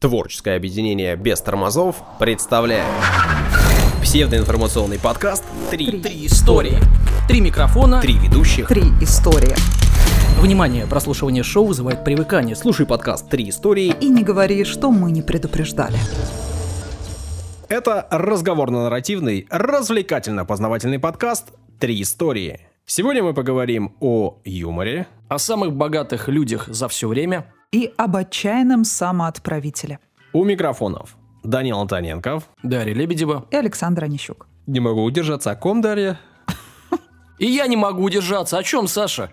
[0.00, 2.86] Творческое объединение без тормозов представляет
[4.00, 6.78] псевдоинформационный подкаст «Три, Три истории.
[7.28, 8.00] Три микрофона.
[8.00, 8.66] Три ведущих».
[8.66, 9.54] Три истории.
[10.40, 12.56] Внимание, прослушивание шоу вызывает привыкание.
[12.56, 13.94] Слушай подкаст «Три истории».
[14.00, 15.98] И не говори, что мы не предупреждали.
[17.68, 21.48] Это разговорно-нарративный, развлекательно-познавательный подкаст
[21.78, 22.60] «Три истории».
[22.86, 27.52] Сегодня мы поговорим о юморе, О самых богатых людях за все время.
[27.72, 30.00] И об отчаянном самоотправителе.
[30.32, 32.48] у микрофонов Данил Антоненков.
[32.64, 33.46] Дарья Лебедева.
[33.50, 34.46] И Александр Онищук.
[34.66, 36.18] Не могу удержаться, о ком, Дарья?
[37.38, 38.58] И я не могу удержаться.
[38.58, 39.30] О чем, Саша?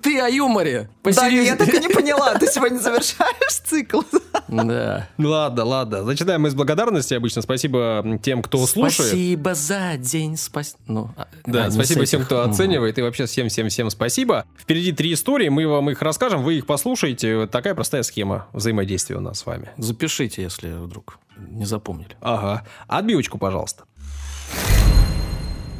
[0.00, 0.88] Ты о юморе.
[1.02, 4.02] Да, Посерьез- я так и не поняла, ты сегодня завершаешь цикл.
[4.48, 5.08] Да.
[5.18, 6.02] Ну Ладно, ладно.
[6.04, 7.42] Начинаем мы с благодарности обычно.
[7.42, 9.08] Спасибо тем, кто слушает.
[9.08, 10.36] Спасибо за день.
[10.36, 10.76] Спас...
[10.86, 14.44] Ну, а- Да, а, спасибо всем, кто оценивает, и вообще всем-всем-всем спасибо.
[14.58, 17.36] Впереди три истории, мы вам их расскажем, вы их послушаете.
[17.38, 19.70] Вот такая простая схема взаимодействия у нас с вами.
[19.78, 22.16] Запишите, если вдруг не запомнили.
[22.20, 22.64] Ага.
[22.86, 23.84] Отбивочку, пожалуйста.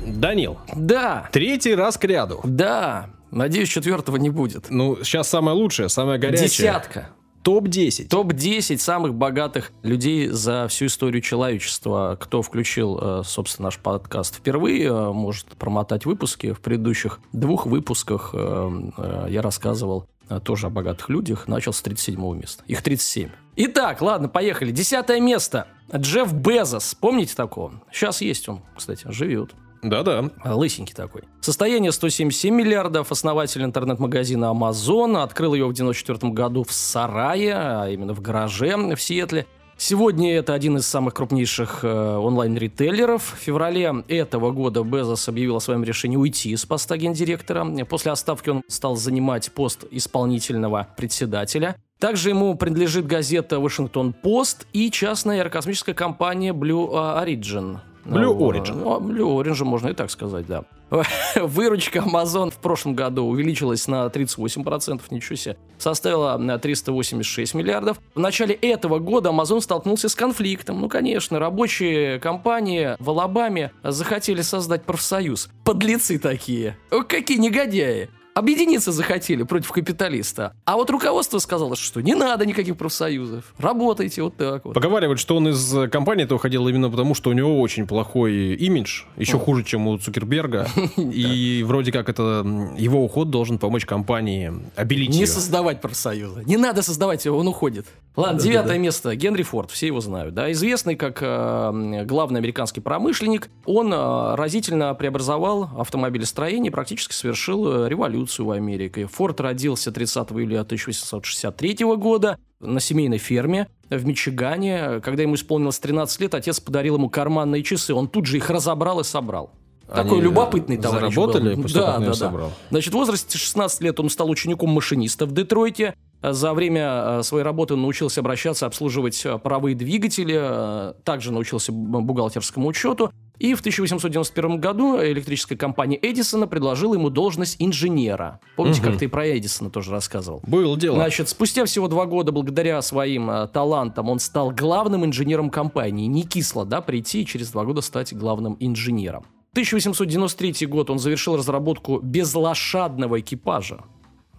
[0.05, 2.41] Данил, Да, третий раз к ряду.
[2.45, 3.11] да.
[3.33, 4.67] Надеюсь, четвертого не будет.
[4.71, 6.49] Ну, сейчас самое лучшее, самое горячее.
[6.49, 7.09] Десятка.
[7.43, 8.07] Топ-10.
[8.09, 12.17] Топ-10 самых богатых людей за всю историю человечества.
[12.21, 16.53] Кто включил, э, собственно, наш подкаст впервые, э, может промотать выпуски.
[16.53, 20.07] В предыдущих двух выпусках э, я рассказывал
[20.45, 21.49] тоже о богатых людях.
[21.49, 22.63] Начал с 37 места.
[22.69, 23.31] Их 37.
[23.57, 24.71] Итак, ладно, поехали.
[24.71, 25.67] Десятое место.
[25.95, 26.95] Джефф Безос.
[26.95, 27.83] Помните такого?
[27.93, 29.53] Сейчас есть он, кстати, живет.
[29.83, 30.31] Да-да.
[30.45, 31.23] Лысенький такой.
[31.41, 33.11] Состояние 177 миллиардов.
[33.11, 35.21] Основатель интернет-магазина Amazon.
[35.23, 39.47] Открыл его в 94 году в сарае, а именно в гараже в Сиэтле.
[39.77, 43.35] Сегодня это один из самых крупнейших э, онлайн-ритейлеров.
[43.37, 47.67] В феврале этого года Безос объявил о своем решении уйти с поста гендиректора.
[47.87, 51.75] После отставки он стал занимать пост исполнительного председателя.
[51.99, 57.79] Также ему принадлежит газета «Вашингтон-Пост» и частная аэрокосмическая компания Blue Origin.
[58.05, 58.83] Blue Origin.
[59.01, 60.65] Blue Origin можно и так сказать, да.
[61.37, 67.99] Выручка Amazon в прошлом году увеличилась на 38%, ничего себе, составила на 386 миллиардов.
[68.15, 70.81] В начале этого года Amazon столкнулся с конфликтом.
[70.81, 75.49] Ну, конечно, рабочие компании в Алабаме захотели создать профсоюз.
[75.65, 76.77] Подлецы такие.
[76.91, 78.11] О, какие негодяи.
[78.35, 80.55] Объединиться захотели против капиталиста.
[80.65, 83.53] А вот руководство сказало, что не надо никаких профсоюзов.
[83.59, 84.75] Работайте вот так вот.
[84.75, 89.39] Поговаривают, что он из компании-то уходил именно потому, что у него очень плохой имидж, еще
[89.39, 90.67] хуже, чем у Цукерберга.
[90.97, 92.45] И вроде как это
[92.79, 96.43] его уход должен помочь компании обелить Не создавать профсоюза.
[96.45, 97.87] Не надо создавать его, он уходит.
[98.17, 99.15] Ладно, девятое место.
[99.15, 100.35] Генри Форд, все его знают.
[100.35, 103.49] Да, известный как э, главный американский промышленник.
[103.65, 107.89] Он э, разительно преобразовал автомобилестроение практически совершил э,
[108.23, 109.07] революцию в Америке.
[109.07, 115.01] Форд родился 30 июля 1863 года на семейной ферме в Мичигане.
[115.01, 117.95] Когда ему исполнилось 13 лет, отец подарил ему карманные часы.
[117.95, 119.51] Он тут же их разобрал и собрал.
[119.89, 121.63] Такой Они, любопытный товарищ заработали был.
[121.63, 122.15] после да, да, да.
[122.15, 122.53] собрал?
[122.71, 125.95] Значит, в возрасте 16 лет он стал учеником машиниста в Детройте.
[126.23, 131.73] За время э, своей работы он научился обращаться, обслуживать э, паровые двигатели, э, также научился
[131.73, 133.13] бухгалтерскому учету.
[133.43, 138.39] И в 1891 году электрическая компания Эдисона предложила ему должность инженера.
[138.55, 140.41] Помните, как ты про Эдисона тоже рассказывал?
[140.47, 140.95] Было дело.
[140.95, 146.07] Значит, спустя всего два года, благодаря своим э, талантам, он стал главным инженером компании.
[146.07, 149.25] Не кисло, да, прийти и через два года стать главным инженером.
[149.55, 153.79] 1893 год он завершил разработку безлошадного экипажа.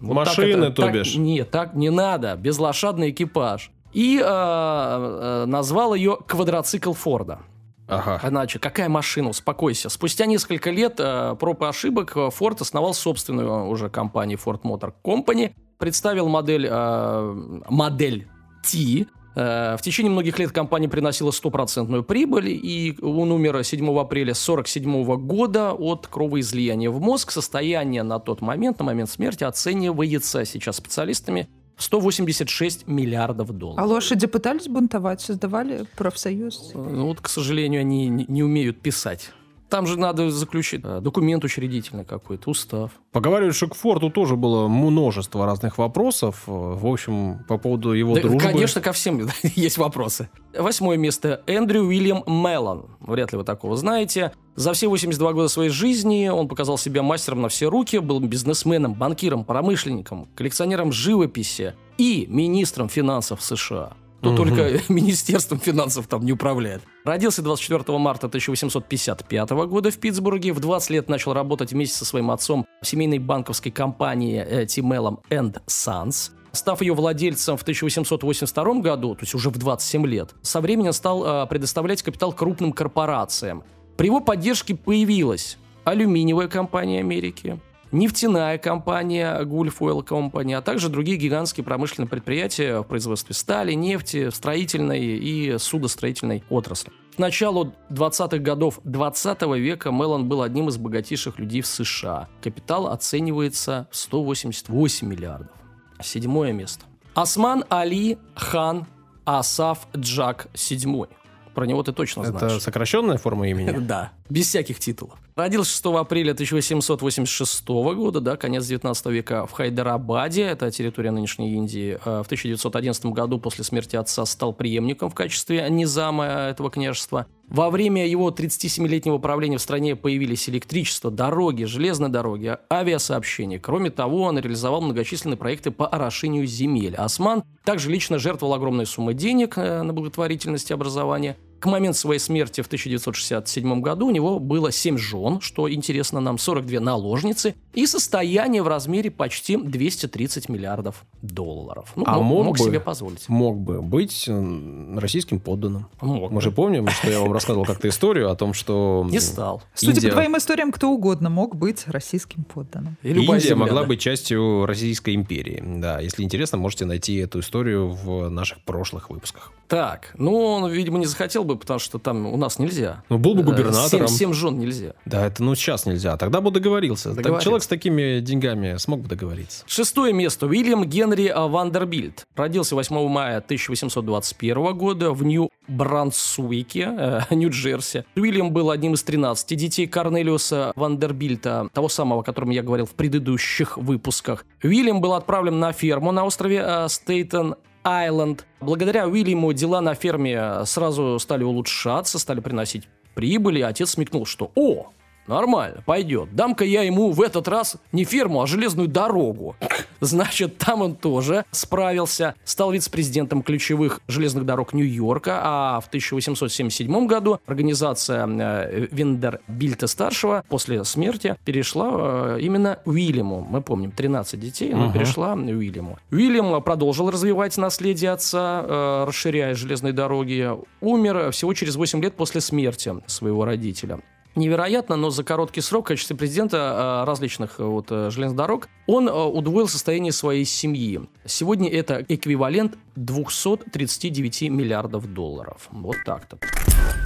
[0.00, 1.14] Машины, это- то так- бишь.
[1.14, 2.36] Нет, так не надо.
[2.36, 3.70] Безлошадный экипаж.
[3.92, 7.40] И э, э, назвал ее квадроцикл Форда.
[7.86, 8.20] Ага.
[8.28, 9.30] Иначе, какая машина?
[9.30, 9.88] Успокойся.
[9.88, 14.94] Спустя несколько лет э, проб и ошибок э, Ford основал собственную уже компанию Ford Motor
[15.04, 18.26] Company, представил модель, э, модель
[18.62, 19.06] T.
[19.36, 25.16] Э, в течение многих лет компания приносила стопроцентную прибыль, и он умер 7 апреля 1947
[25.26, 27.32] года от кровоизлияния в мозг.
[27.32, 33.80] Состояние на тот момент, на момент смерти, оценивается сейчас специалистами 186 миллиардов долларов.
[33.80, 36.72] А лошади пытались бунтовать, создавали профсоюз?
[36.74, 39.32] Ну, вот, к сожалению, они не, не умеют писать.
[39.74, 42.92] Там же надо заключить э, документ учредительный какой-то, устав.
[43.10, 46.44] Поговаривают, что к Форду тоже было множество разных вопросов.
[46.46, 48.38] Э, В общем, по поводу его Да, дружбы.
[48.38, 50.28] конечно, ко всем есть вопросы.
[50.56, 51.42] Восьмое место.
[51.48, 52.86] Эндрю Уильям Меллон.
[53.00, 54.30] Вряд ли вы такого знаете.
[54.54, 58.94] За все 82 года своей жизни он показал себя мастером на все руки, был бизнесменом,
[58.94, 63.94] банкиром, промышленником, коллекционером живописи и министром финансов США.
[64.24, 64.36] То Мгм.
[64.36, 66.82] только Министерством финансов там не управляет.
[67.04, 70.52] Родился 24 марта 1855 года в Питтсбурге.
[70.52, 75.20] В 20 лет начал работать вместе со своим отцом в семейной банковской компании э, Тимелом
[75.66, 76.30] Sons.
[76.52, 81.24] став ее владельцем в 1882 году, то есть уже в 27 лет, со временем стал
[81.44, 83.62] э, предоставлять капитал крупным корпорациям.
[83.96, 87.58] При его поддержке появилась алюминиевая компания Америки,
[87.92, 94.30] нефтяная компания Gulf Oil Company, а также другие гигантские промышленные предприятия в производстве стали, нефти,
[94.30, 96.92] строительной и судостроительной отрасли.
[97.14, 102.28] К началу 20-х годов 20 -го века Меллон был одним из богатейших людей в США.
[102.42, 105.56] Капитал оценивается в 188 миллиардов.
[106.02, 106.84] Седьмое место.
[107.14, 108.86] Осман Али Хан
[109.24, 111.08] Асаф Джак седьмой.
[111.54, 112.52] Про него ты точно знаешь.
[112.52, 113.74] Это сокращенная форма имени?
[113.84, 115.18] Да, без всяких титулов.
[115.36, 121.98] Родился 6 апреля 1886 года, да, конец 19 века, в Хайдарабаде, это территория нынешней Индии.
[122.04, 127.26] Э, в 1911 году после смерти отца стал преемником в качестве низама этого княжества.
[127.48, 133.58] Во время его 37-летнего правления в стране появились электричество, дороги, железные дороги, авиасообщение.
[133.58, 136.94] Кроме того, он реализовал многочисленные проекты по орошению земель.
[136.96, 141.36] Осман также лично жертвовал огромные суммы денег э, на благотворительность и образование.
[141.64, 146.36] К моменту своей смерти в 1967 году у него было 7 жен, что интересно нам,
[146.36, 151.90] 42 наложницы, и состояние в размере почти 230 миллиардов долларов.
[151.96, 153.26] Ну, а мог, мог, мог бы, себе позволить.
[153.30, 155.86] Мог бы быть э, российским подданным.
[156.02, 156.42] Мог Мы бы.
[156.42, 159.06] же помним, что я вам рассказывал как-то историю о том, что...
[159.08, 159.62] Не стал.
[159.72, 162.98] Судя Индия- по твоим историям, кто угодно мог быть российским подданным.
[163.02, 163.86] И Индия земля, могла да.
[163.86, 165.62] быть частью Российской империи.
[165.64, 169.50] Да, если интересно, можете найти эту историю в наших прошлых выпусках.
[169.66, 173.02] Так, ну он, видимо, не захотел бы, потому что там у нас нельзя.
[173.08, 174.08] Ну, был бы Э, губернатором.
[174.08, 174.94] Семь, семь жен нельзя.
[175.04, 176.16] Да, это ну сейчас нельзя.
[176.16, 177.10] Тогда бы договорился.
[177.10, 177.44] Так Договорился.
[177.44, 179.64] человек с такими деньгами смог бы договориться.
[179.66, 180.46] Шестое место.
[180.46, 182.26] Уильям Генри а, Вандербильт.
[182.36, 188.04] Родился 8 мая 1821 года в Нью-Брансуике, э, Нью-Джерси.
[188.16, 192.92] Уильям был одним из 13 детей Корнелиуса Вандербильта, того самого, о котором я говорил в
[192.92, 194.44] предыдущих выпусках.
[194.62, 198.46] Уильям был отправлен на ферму на острове э, Стейтен Айленд.
[198.60, 204.92] Благодаря Уильяму дела на ферме сразу стали улучшаться, стали приносить прибыли, отец смекнул, что «О,
[205.26, 206.34] Нормально, пойдет.
[206.34, 209.56] Дам-ка я ему в этот раз не ферму, а железную дорогу.
[210.00, 212.34] Значит, там он тоже справился.
[212.44, 221.36] Стал вице-президентом ключевых железных дорог Нью-Йорка, а в 1877 году организация э, Виндербильта-старшего после смерти
[221.44, 223.46] перешла э, именно Уильяму.
[223.48, 224.94] Мы помним, 13 детей, но Ага.
[224.94, 225.98] перешла Уильяму.
[226.10, 230.50] Уильям продолжил развивать наследие отца, э, расширяя железные дороги.
[230.80, 234.00] Умер всего через 8 лет после смерти своего родителя.
[234.36, 238.68] Невероятно, но за короткий срок в качестве президента э, различных э, вот, э, железных дорог
[238.86, 241.00] он удвоил состояние своей семьи.
[241.24, 245.68] Сегодня это эквивалент 239 миллиардов долларов.
[245.70, 246.38] Вот так-то.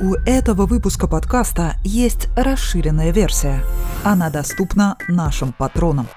[0.00, 3.62] У этого выпуска подкаста есть расширенная версия.
[4.04, 6.08] Она доступна нашим патронам.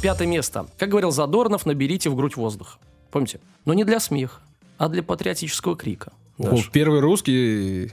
[0.00, 0.66] Пятое место.
[0.78, 2.78] Как говорил Задорнов, наберите в грудь воздух.
[3.10, 3.40] Помните?
[3.64, 4.40] Но не для смеха,
[4.78, 6.12] а для патриотического крика.
[6.38, 7.90] О, первый русский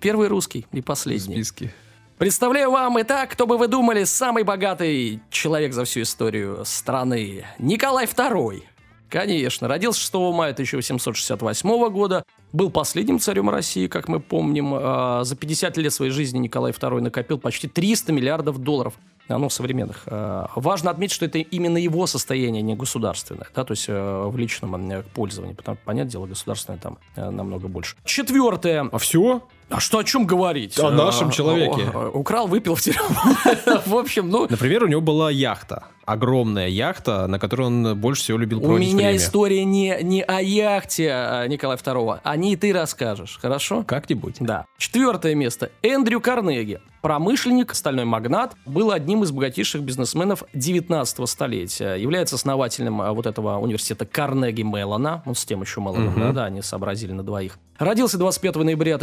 [0.00, 1.34] Первый русский и в последний.
[1.34, 1.72] списке.
[2.16, 7.44] Представляю вам, итак, кто бы вы думали, самый богатый человек за всю историю страны.
[7.58, 8.62] Николай II.
[9.08, 14.72] Конечно, родился 6 мая 1868 года, был последним царем России, как мы помним.
[14.74, 18.94] А, За 50 лет своей жизни Николай II накопил почти 300 миллиардов долларов.
[19.28, 20.02] А, Ну, современных.
[20.06, 24.36] А, Важно отметить, что это именно его состояние, не государственное, да, то есть э, в
[24.36, 25.54] личном э, пользовании.
[25.54, 27.96] Потому, понятное дело, государственное там э, намного больше.
[28.04, 28.88] Четвертое.
[28.90, 29.42] А все?
[29.70, 30.78] А что о чем говорить?
[30.78, 31.90] О нашем человеке.
[32.14, 33.04] Украл, выпил в тюрьму.
[33.86, 35.84] В общем, ну, Например, у него была яхта.
[36.06, 39.16] Огромная яхта, на которой он больше всего любил у проводить меня время.
[39.18, 42.20] история не, не о яхте а, Николая II.
[42.22, 43.84] О ней ты расскажешь, хорошо?
[43.86, 44.36] Как-нибудь.
[44.40, 44.64] Да.
[44.78, 45.70] Четвертое место.
[45.82, 46.80] Эндрю Карнеги.
[47.02, 51.94] Промышленник, стальной магнат, был одним из богатейших бизнесменов 19 столетия.
[51.94, 55.22] Является основателем а, вот этого университета Карнеги Меллона.
[55.26, 56.20] Он с тем еще Меллоном, Мгм.
[56.20, 57.58] да, да, они сообразили на двоих.
[57.78, 58.96] Родился 25 ноября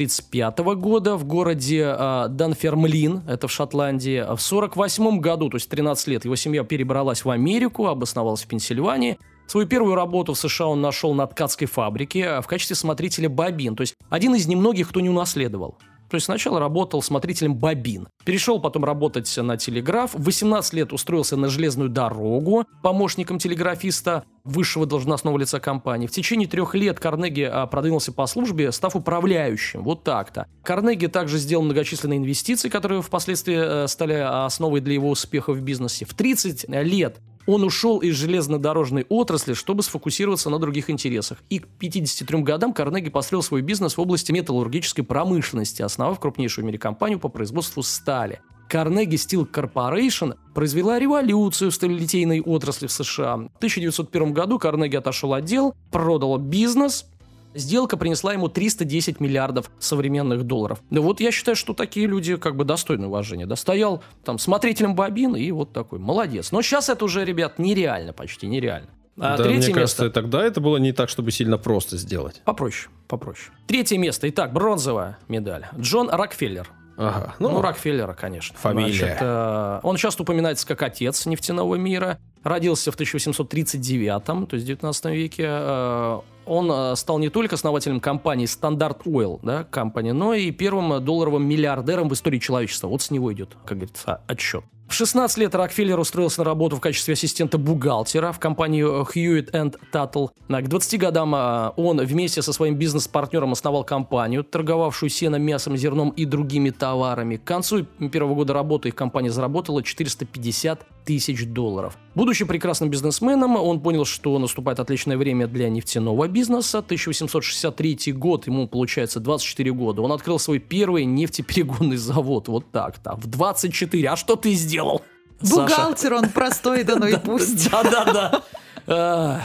[0.00, 4.24] 1735 года в городе а, Данфермлин, это в Шотландии.
[4.34, 9.18] В 48 году, то есть 13 лет, его семья перебралась в Америку, обосновалась в Пенсильвании.
[9.46, 13.76] Свою первую работу в США он нашел на ткацкой фабрике а, в качестве смотрителя бобин.
[13.76, 15.76] То есть один из немногих, кто не унаследовал.
[16.10, 18.08] То есть сначала работал смотрителем бобин.
[18.24, 20.12] Перешел потом работать на телеграф.
[20.12, 26.06] В 18 лет устроился на железную дорогу помощником телеграфиста высшего должностного лица компании.
[26.06, 29.82] В течение трех лет Карнеги а, продвинулся по службе, став управляющим.
[29.82, 30.46] Вот так-то.
[30.64, 36.04] Карнеги также сделал многочисленные инвестиции, которые впоследствии э, стали основой для его успеха в бизнесе.
[36.04, 41.38] В 30 лет он ушел из железнодорожной отрасли, чтобы сфокусироваться на других интересах.
[41.48, 46.66] И к 53 годам Карнеги построил свой бизнес в области металлургической промышленности, основав крупнейшую в
[46.66, 48.40] мире компанию по производству стали.
[48.70, 53.36] Carnegie Steel Corporation произвела революцию в сталелитейной отрасли в США.
[53.36, 57.06] В 1901 году Карнеги отошел от дел, продал бизнес,
[57.54, 60.82] Сделка принесла ему 310 миллиардов современных долларов.
[60.90, 63.46] Да вот я считаю, что такие люди как бы достойны уважения.
[63.46, 66.52] Да стоял там смотрителем бобин и вот такой, молодец.
[66.52, 68.88] Но сейчас это уже, ребят, нереально почти, нереально.
[69.18, 69.72] А да, третье мне место...
[69.72, 72.40] кажется, тогда это было не так, чтобы сильно просто сделать.
[72.44, 73.50] Попроще, попроще.
[73.66, 74.28] Третье место.
[74.30, 75.66] Итак, бронзовая медаль.
[75.78, 76.70] Джон Рокфеллер.
[77.00, 77.34] Ага.
[77.38, 78.56] Ну, ну Рокфеллера, конечно.
[78.58, 78.92] Фамилия.
[78.92, 82.18] Значит, э, он часто упоминается как отец нефтяного мира.
[82.42, 85.44] Родился в 1839, то есть в 19 веке.
[85.46, 91.02] Э, он э, стал не только основателем компании Standard Oil, да, компания, но и первым
[91.02, 92.88] долларовым миллиардером в истории человечества.
[92.88, 94.64] Вот с него идет, как говорится, отчет.
[94.90, 100.30] В 16 лет Рокфеллер устроился на работу в качестве ассистента бухгалтера в компанию Hewitt Tuttle.
[100.48, 106.10] К 20 годам а, он вместе со своим бизнес-партнером основал компанию, торговавшую сеном, мясом, зерном
[106.10, 107.36] и другими товарами.
[107.36, 111.96] К концу первого года работы их компания заработала 450 тысяч долларов.
[112.14, 116.78] Будучи прекрасным бизнесменом, он понял, что наступает отличное время для нефтяного бизнеса.
[116.78, 120.02] 1863 год, ему получается 24 года.
[120.02, 122.48] Он открыл свой первый нефтеперегонный завод.
[122.48, 123.16] Вот так-то.
[123.16, 124.08] В 24.
[124.08, 125.02] А что ты сделал?
[125.40, 127.70] Бухгалтер он простой, да ну и пусть.
[127.70, 128.42] Да-да-да.
[128.86, 129.40] А,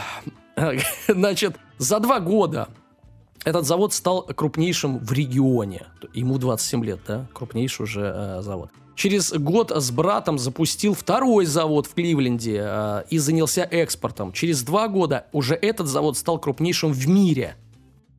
[1.07, 2.67] значит, за два года
[3.45, 5.83] этот завод стал крупнейшим в регионе.
[6.13, 7.27] Ему 27 лет, да?
[7.33, 8.69] Крупнейший уже э, завод.
[8.95, 14.31] Через год с братом запустил второй завод в Кливленде э, и занялся экспортом.
[14.31, 17.55] Через два года уже этот завод стал крупнейшим в мире.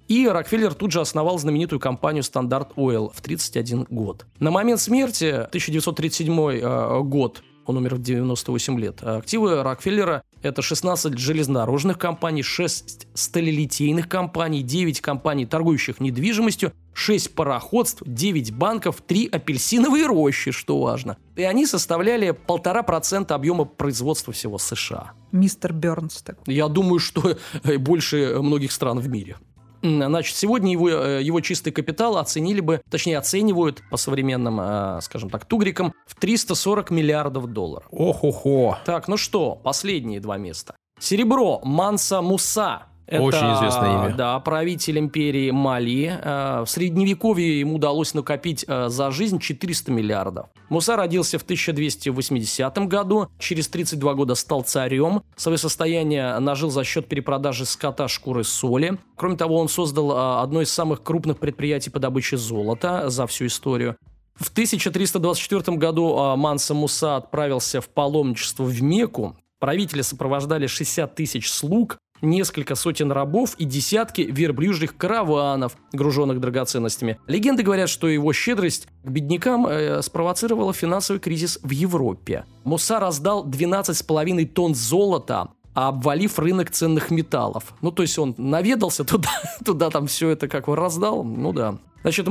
[0.08, 4.26] И Рокфеллер тут же основал знаменитую компанию Standard Oil в 31 год.
[4.38, 9.02] На момент смерти, 1937 э, год, он умер в 98 лет.
[9.02, 18.02] Активы Рокфеллера– это 16 железнодорожных компаний, 6 сталелитейных компаний, 9 компаний, торгующих недвижимостью, 6 пароходств,
[18.06, 21.16] 9 банков, 3 апельсиновые рощи, что важно.
[21.36, 25.12] И они составляли полтора процента объема производства всего США.
[25.32, 26.24] Мистер Бернс.
[26.46, 27.36] Я думаю, что
[27.78, 29.36] больше многих стран в мире.
[29.82, 35.30] Значит, сегодня его, э, его чистый капитал оценили бы, точнее, оценивают по современным, э, скажем
[35.30, 37.86] так, тугрикам в 340 миллиардов долларов.
[37.90, 38.78] Ох-охо.
[38.84, 40.74] Так, ну что, последние два места.
[40.98, 44.14] Серебро Манса Муса это, Очень известное имя.
[44.16, 46.18] Да, правитель империи Мали.
[46.20, 50.46] Э, в средневековье ему удалось накопить э, за жизнь 400 миллиардов.
[50.68, 55.22] Муса родился в 1280 году, через 32 года стал царем.
[55.36, 58.98] Свое состояние нажил за счет перепродажи скота, шкуры, соли.
[59.14, 63.46] Кроме того, он создал э, одно из самых крупных предприятий по добыче золота за всю
[63.46, 63.96] историю.
[64.34, 69.36] В 1324 году Манса Муса отправился в паломничество в Мекку.
[69.58, 77.18] Правители сопровождали 60 тысяч слуг, несколько сотен рабов и десятки верблюжьих караванов, груженных драгоценностями.
[77.26, 82.44] Легенды говорят, что его щедрость к беднякам э, спровоцировала финансовый кризис в Европе.
[82.64, 87.74] Муса раздал 12,5 тонн золота, обвалив рынок ценных металлов.
[87.82, 89.30] Ну, то есть он наведался туда,
[89.64, 91.76] туда там все это как бы раздал, ну да.
[92.02, 92.30] Значит, э,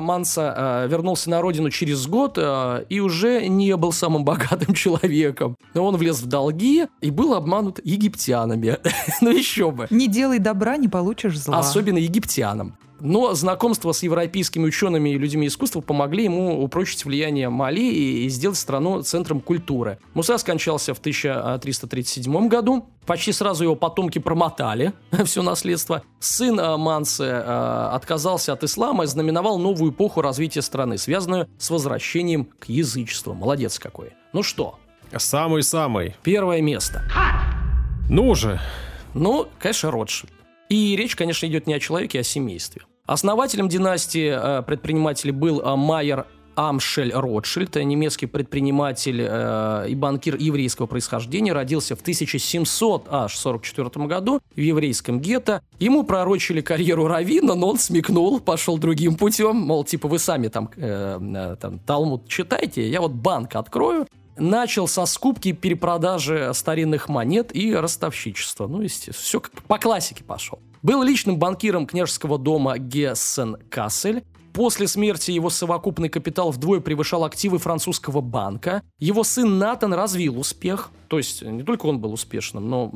[0.00, 5.54] Манса э, вернулся на родину через год э, и уже не был самым богатым человеком.
[5.74, 8.78] Он влез в долги и был обманут египтянами.
[9.20, 9.86] ну еще бы.
[9.90, 11.58] Не делай добра, не получишь зла.
[11.58, 12.76] Особенно египтянам.
[13.04, 18.56] Но знакомство с европейскими учеными и людьми искусства помогли ему упрочить влияние Мали и, сделать
[18.56, 19.98] страну центром культуры.
[20.14, 22.86] Муса скончался в 1337 году.
[23.04, 24.92] Почти сразу его потомки промотали
[25.24, 26.04] все наследство.
[26.20, 31.70] Сын э, Мансы э, отказался от ислама и знаменовал новую эпоху развития страны, связанную с
[31.70, 33.34] возвращением к язычеству.
[33.34, 34.10] Молодец какой.
[34.32, 34.78] Ну что?
[35.16, 36.14] Самый-самый.
[36.22, 37.02] Первое место.
[38.08, 38.60] Ну же.
[39.12, 40.32] Ну, конечно, Ротшильд.
[40.68, 42.82] И речь, конечно, идет не о человеке, а о семействе.
[43.12, 50.86] Основателем династии э, предпринимателей был э, Майер Амшель Ротшильд, немецкий предприниматель э, и банкир еврейского
[50.86, 55.60] происхождения, родился в 1744 году в еврейском гетто.
[55.78, 60.70] Ему пророчили карьеру равина, но он смекнул, пошел другим путем, мол, типа вы сами там,
[60.74, 64.06] э, там Талмуд читайте, я вот банк открою.
[64.38, 68.66] Начал со скупки перепродажи старинных монет и ростовщичества.
[68.66, 70.58] Ну, естественно, все как по классике пошел.
[70.82, 74.24] Был личным банкиром княжеского дома Гессен-Кассель.
[74.52, 78.82] После смерти его совокупный капитал вдвое превышал активы французского банка.
[78.98, 80.90] Его сын Натан развил успех.
[81.08, 82.90] То есть не только он был успешным, но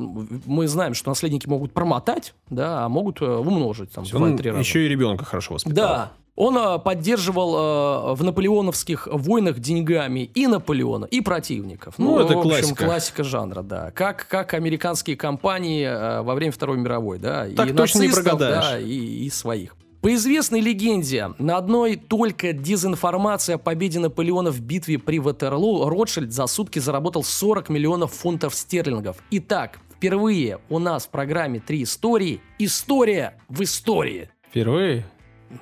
[0.45, 4.89] мы знаем, что наследники могут промотать, да, а могут э, умножить там, он еще и
[4.89, 5.75] ребенка хорошо воспитал.
[5.75, 11.95] Да, он э, поддерживал э, в наполеоновских войнах деньгами и Наполеона, и противников.
[11.97, 12.85] Ну, ну это в общем, классика.
[12.85, 13.91] классика жанра, да.
[13.91, 17.47] Как, как американские компании э, во время Второй мировой, да.
[17.55, 18.63] Так и точно нацистов, не прогадаешь.
[18.63, 19.75] Да, и, и своих.
[20.01, 26.31] По известной легенде, на одной только дезинформации о победе Наполеона в битве при Ватерлоо Ротшильд
[26.31, 29.17] за сутки заработал 40 миллионов фунтов стерлингов.
[29.31, 34.29] Итак, впервые у нас в программе «Три истории» история в истории.
[34.47, 35.03] Впервые?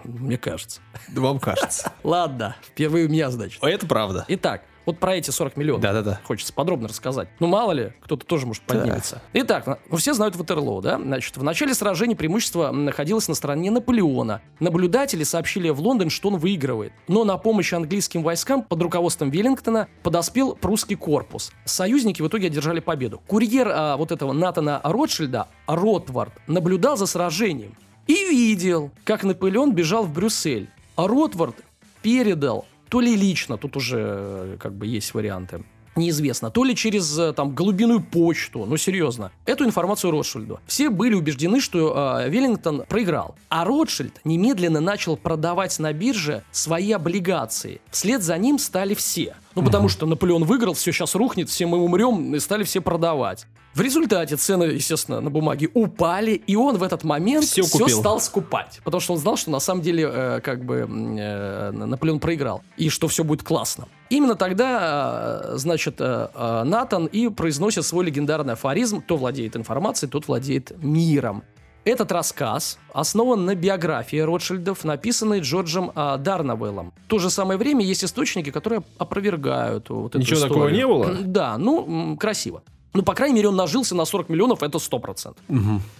[0.03, 0.81] Мне кажется.
[1.13, 1.91] Вам кажется.
[2.03, 3.63] Ладно, впервые у меня, значит.
[3.63, 4.25] Это правда.
[4.27, 5.81] Итак, вот про эти 40 миллионов.
[5.81, 6.19] Да-да-да.
[6.25, 7.27] Хочется подробно рассказать.
[7.39, 9.21] Ну, мало ли, кто-то тоже может поднимется.
[9.33, 10.99] Итак, на- ну, все знают Ватерлоо, да?
[10.99, 14.41] Значит, в начале сражения преимущество находилось на стороне Наполеона.
[14.59, 16.93] Наблюдатели сообщили в Лондон, что он выигрывает.
[17.07, 21.51] Но на помощь английским войскам под руководством Веллингтона подоспел прусский корпус.
[21.65, 23.21] Союзники в итоге одержали победу.
[23.25, 27.75] Курьер а, вот этого Натана Ротшильда, Ротвард, наблюдал за сражением
[28.07, 30.69] и видел, как Наполеон бежал в Брюссель.
[30.95, 31.55] А Ротвард
[32.01, 35.63] передал то ли лично, тут уже э, как бы есть варианты,
[35.95, 40.59] неизвестно, то ли через э, там голубиную почту, ну серьезно, эту информацию Ротшильду.
[40.67, 46.91] Все были убеждены, что э, Веллингтон проиграл, а Ротшильд немедленно начал продавать на бирже свои
[46.91, 47.81] облигации.
[47.91, 49.35] Вслед за ним стали все.
[49.55, 53.47] Ну, потому что Наполеон выиграл, все сейчас рухнет, все мы умрем, и стали все продавать.
[53.73, 57.89] В результате цены, естественно, на бумаге упали, и он в этот момент все купил.
[57.89, 58.79] стал скупать.
[58.85, 62.61] Потому что он знал, что на самом деле э, как бы э, Наполеон проиграл.
[62.77, 63.87] И что все будет классно.
[64.09, 70.09] Именно тогда, э, значит, э, э, Натан и произносит свой легендарный афоризм «Кто владеет информацией,
[70.09, 71.43] тот владеет миром».
[71.85, 76.91] Этот рассказ основан на биографии Ротшильдов, написанной Джорджем а, Дарнавеллом.
[77.05, 80.55] В то же самое время есть источники, которые опровергают вот эту Ничего историю.
[80.55, 81.13] такого не было?
[81.21, 82.63] Да, ну, красиво.
[82.95, 85.35] Ну, по крайней мере, он нажился на 40 миллионов, это 100%.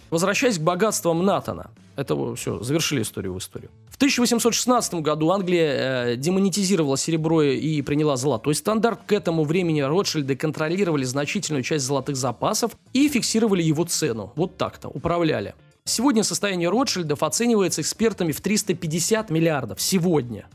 [0.09, 1.69] Возвращаясь к богатствам Натана.
[1.95, 3.69] Это все, завершили историю в историю.
[3.89, 9.01] В 1816 году Англия э, демонетизировала серебро и приняла золотой стандарт.
[9.05, 14.33] К этому времени Ротшильды контролировали значительную часть золотых запасов и фиксировали его цену.
[14.35, 15.53] Вот так-то, управляли.
[15.87, 19.79] Сегодня состояние Ротшильдов оценивается экспертами в 350 миллиардов.
[19.79, 20.47] Сегодня.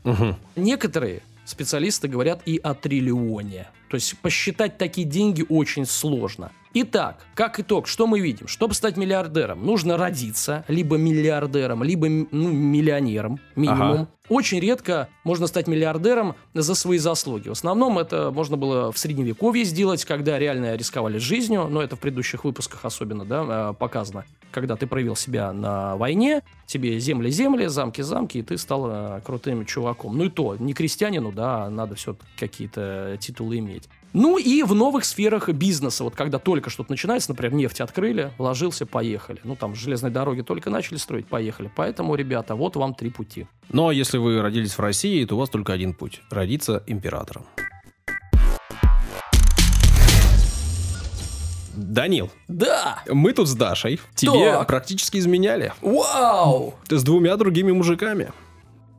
[0.57, 3.69] Некоторые специалисты говорят и о триллионе.
[3.89, 6.51] То есть посчитать такие деньги очень сложно.
[6.73, 8.47] Итак, как итог, что мы видим?
[8.47, 13.91] Чтобы стать миллиардером, нужно родиться либо миллиардером, либо ну, миллионером, минимум.
[13.91, 14.07] Ага.
[14.29, 17.49] Очень редко можно стать миллиардером за свои заслуги.
[17.49, 21.99] В основном это можно было в средневековье сделать, когда реально рисковали жизнью, но это в
[21.99, 24.23] предыдущих выпусках особенно да, э, показано.
[24.51, 30.17] Когда ты проявил себя на войне, тебе земли-земли, замки-замки, и ты стал э, крутым чуваком.
[30.17, 33.89] Ну и то, не крестьянину, да, надо все какие-то титулы иметь.
[34.13, 38.85] Ну и в новых сферах бизнеса, вот когда только что-то начинается, например, нефть открыли, вложился,
[38.85, 39.39] поехали.
[39.45, 41.71] Ну там железные дороги только начали строить, поехали.
[41.75, 43.47] Поэтому, ребята, вот вам три пути.
[43.69, 47.45] Ну, а если вы родились в России, то у вас только один путь– родиться императором.
[51.73, 53.01] Данил, Да!
[53.07, 54.67] мы тут с Дашей тебе Так.
[54.67, 55.73] практически изменяли.
[55.81, 56.75] Вау!
[56.87, 58.33] Ты с двумя другими мужиками.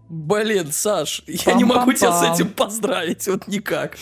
[0.09, 2.35] Блин, Саш, я не могу тебя с Пам-пам-пам.
[2.35, 3.97] этим поздравить, вот никак.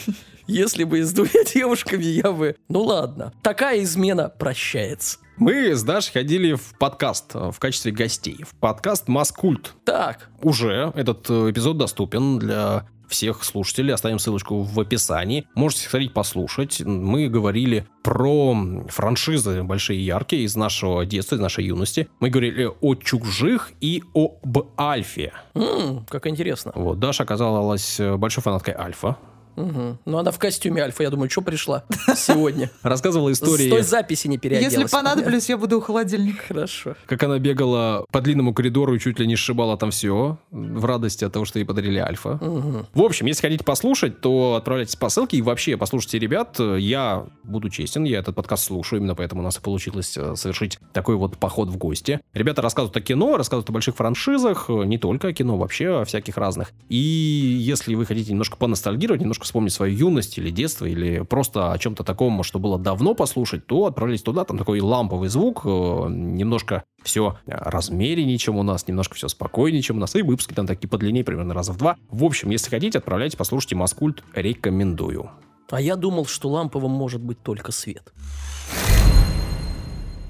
[0.50, 2.56] Если бы с двумя девушками я бы...
[2.68, 5.18] Ну ладно, такая измена прощается.
[5.36, 8.42] Мы с Дашей ходили в подкаст э, в качестве гостей.
[8.42, 9.74] В подкаст «Маскульт».
[9.84, 13.94] Так, Уже этот э, эпизод доступен для всех слушателей.
[13.94, 15.46] Оставим ссылочку в описании.
[15.54, 16.80] Можете сходить послушать.
[16.80, 18.56] Мы говорили про
[18.88, 22.08] франшизы большие и яркие из нашего детства, из нашей юности.
[22.18, 25.32] Мы говорили о чужих и об Альфе.
[25.54, 26.72] м, как интересно.
[26.74, 29.16] Вот, Даша оказалась большой фанаткой Альфа.
[29.56, 29.98] Мгм.
[30.04, 31.84] Ну она в костюме Альфа, я думаю, что пришла
[32.16, 32.70] сегодня?
[32.82, 34.74] Рассказывала С той истории, записи не переоделась.
[34.74, 36.40] Если понадоблюсь, я буду у холодильника.
[36.48, 36.96] Хорошо.
[37.06, 41.24] как она бегала по длинному коридору и чуть ли не сшибала там все в радости
[41.24, 42.38] от того, что ей подарили Альфа.
[42.40, 46.58] В общем, если хотите послушать, то отправляйтесь по ссылке и вообще послушайте ребят.
[46.58, 50.78] Я буду честен, я этот подкаст слушаю, именно поэтому у нас и получилось э, совершить
[50.92, 52.20] такой вот поход в гости.
[52.34, 56.04] Ребята рассказывают о кино, рассказывают о больших франшизах, э, не только о кино, вообще о
[56.04, 56.72] всяких разных.
[56.88, 61.78] И если вы хотите немножко поностальгировать, немножко вспомнить свою юность или детство, или просто о
[61.78, 66.84] чем-то таком, что было давно послушать, то отправляйтесь туда, там такой ламповый звук, э, немножко
[67.02, 70.88] все размереннее, чем у нас, немножко все спокойнее, чем у нас, и выпуски там такие
[70.88, 71.96] подлиннее, примерно раза в два.
[72.10, 75.30] В общем, если хотите, отправляйте, послушайте Маскульт, рекомендую.
[75.70, 78.12] А я думал, что ламповым может быть только свет.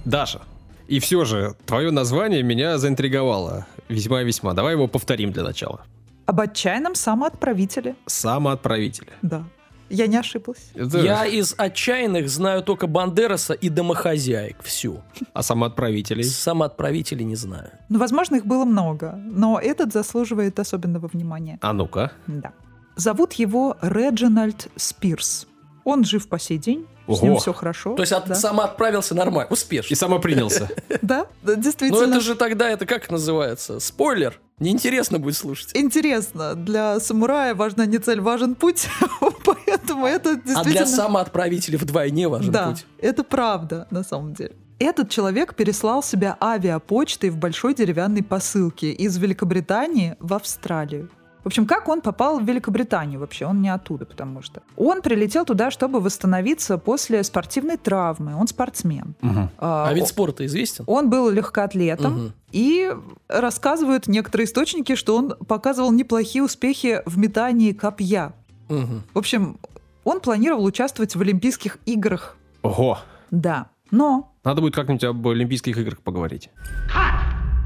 [0.04, 0.42] Даша,
[0.90, 4.54] и все же, твое название меня заинтриговало весьма и весьма.
[4.54, 5.84] Давай его повторим для начала.
[6.30, 7.96] Об отчаянном самоотправителе.
[8.06, 9.08] Самоотправитель.
[9.20, 9.42] Да.
[9.88, 10.70] Я не ошиблась.
[10.76, 14.62] Это- Я из отчаянных знаю только Бандераса и домохозяек.
[14.62, 15.02] Всю.
[15.32, 16.22] А самоотправителей?
[16.22, 17.70] Самоотправителей не знаю.
[17.88, 21.58] Ну, возможно, их было много, но этот заслуживает особенного внимания.
[21.62, 22.12] А ну-ка.
[22.28, 22.52] Да.
[22.94, 25.48] Зовут его Реджинальд Спирс.
[25.82, 26.86] Он жив по сей день.
[27.16, 27.40] С ним Ого.
[27.40, 27.94] все хорошо.
[27.94, 28.34] То есть от, да.
[28.34, 29.94] сам отправился нормально, И успешно.
[29.96, 30.68] самопринялся.
[31.02, 32.04] Да, да, Но действительно.
[32.10, 33.80] это же тогда, это как называется?
[33.80, 34.38] Спойлер.
[34.58, 35.70] Неинтересно будет слушать.
[35.74, 38.86] Интересно, для самурая важна не цель, важен путь,
[39.44, 40.86] поэтому это А для действительно...
[40.86, 42.84] самоотправителя вдвойне важен да, путь.
[42.98, 44.52] это правда, на самом деле.
[44.78, 51.10] Этот человек переслал себя авиапочтой в большой деревянной посылке из Великобритании в Австралию.
[51.42, 53.46] В общем, как он попал в Великобританию вообще?
[53.46, 54.62] Он не оттуда, потому что...
[54.76, 58.34] Он прилетел туда, чтобы восстановиться после спортивной травмы.
[58.36, 59.14] Он спортсмен.
[59.22, 59.50] Мгм.
[59.58, 60.84] А, А вид спорта известен?
[60.86, 62.12] Он был легкоатлетом.
[62.12, 62.32] Мгм.
[62.52, 62.94] И
[63.28, 68.32] рассказывают некоторые источники, что он показывал неплохие успехи в метании копья.
[68.68, 69.02] Мгм.
[69.14, 69.58] В общем,
[70.04, 72.36] он планировал участвовать в Олимпийских играх.
[72.62, 72.98] Ого.
[73.30, 73.68] Да.
[73.90, 76.50] Но, Надо будет как-нибудь об Олимпийских играх поговорить.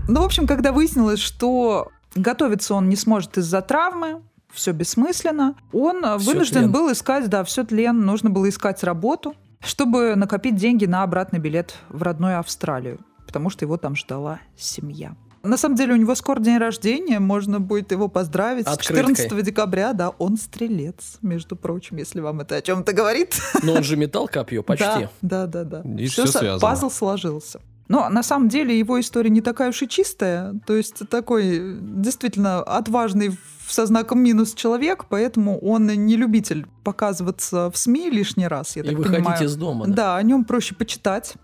[0.09, 4.23] ну, в общем, когда выяснилось, что готовиться он не сможет из-за травмы,
[4.53, 6.73] все бессмысленно, он э, Всё вынужден тлен.
[6.73, 11.75] был искать, да, все тлен, нужно было искать работу, чтобы накопить деньги на обратный билет
[11.89, 15.17] в родную Австралию, потому что его там ждала семья.
[15.43, 18.67] На самом деле у него скоро день рождения, можно будет его поздравить.
[18.67, 19.15] Открыткой.
[19.15, 23.39] 14 декабря, да, он стрелец, между прочим, если вам это о чем-то говорит.
[23.63, 24.87] Но он же метал копье почти.
[25.21, 25.83] Да, да, да.
[25.85, 25.97] да.
[26.07, 26.61] Всё всё со- связано.
[26.61, 27.61] Пазл сложился.
[27.89, 30.55] Но на самом деле его история не такая уж и чистая.
[30.67, 33.39] То есть такой э, действительно отважный в-
[33.73, 38.87] со знаком минус человек, поэтому он не любитель показываться в СМИ лишний раз, я И
[38.87, 39.45] так выходить понимаю.
[39.45, 39.87] из дома.
[39.87, 39.93] да.
[39.95, 41.35] Да, о нем проще почитать.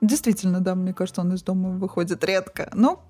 [0.00, 2.70] Действительно, да, мне кажется, он из дома выходит редко.
[2.74, 3.02] Но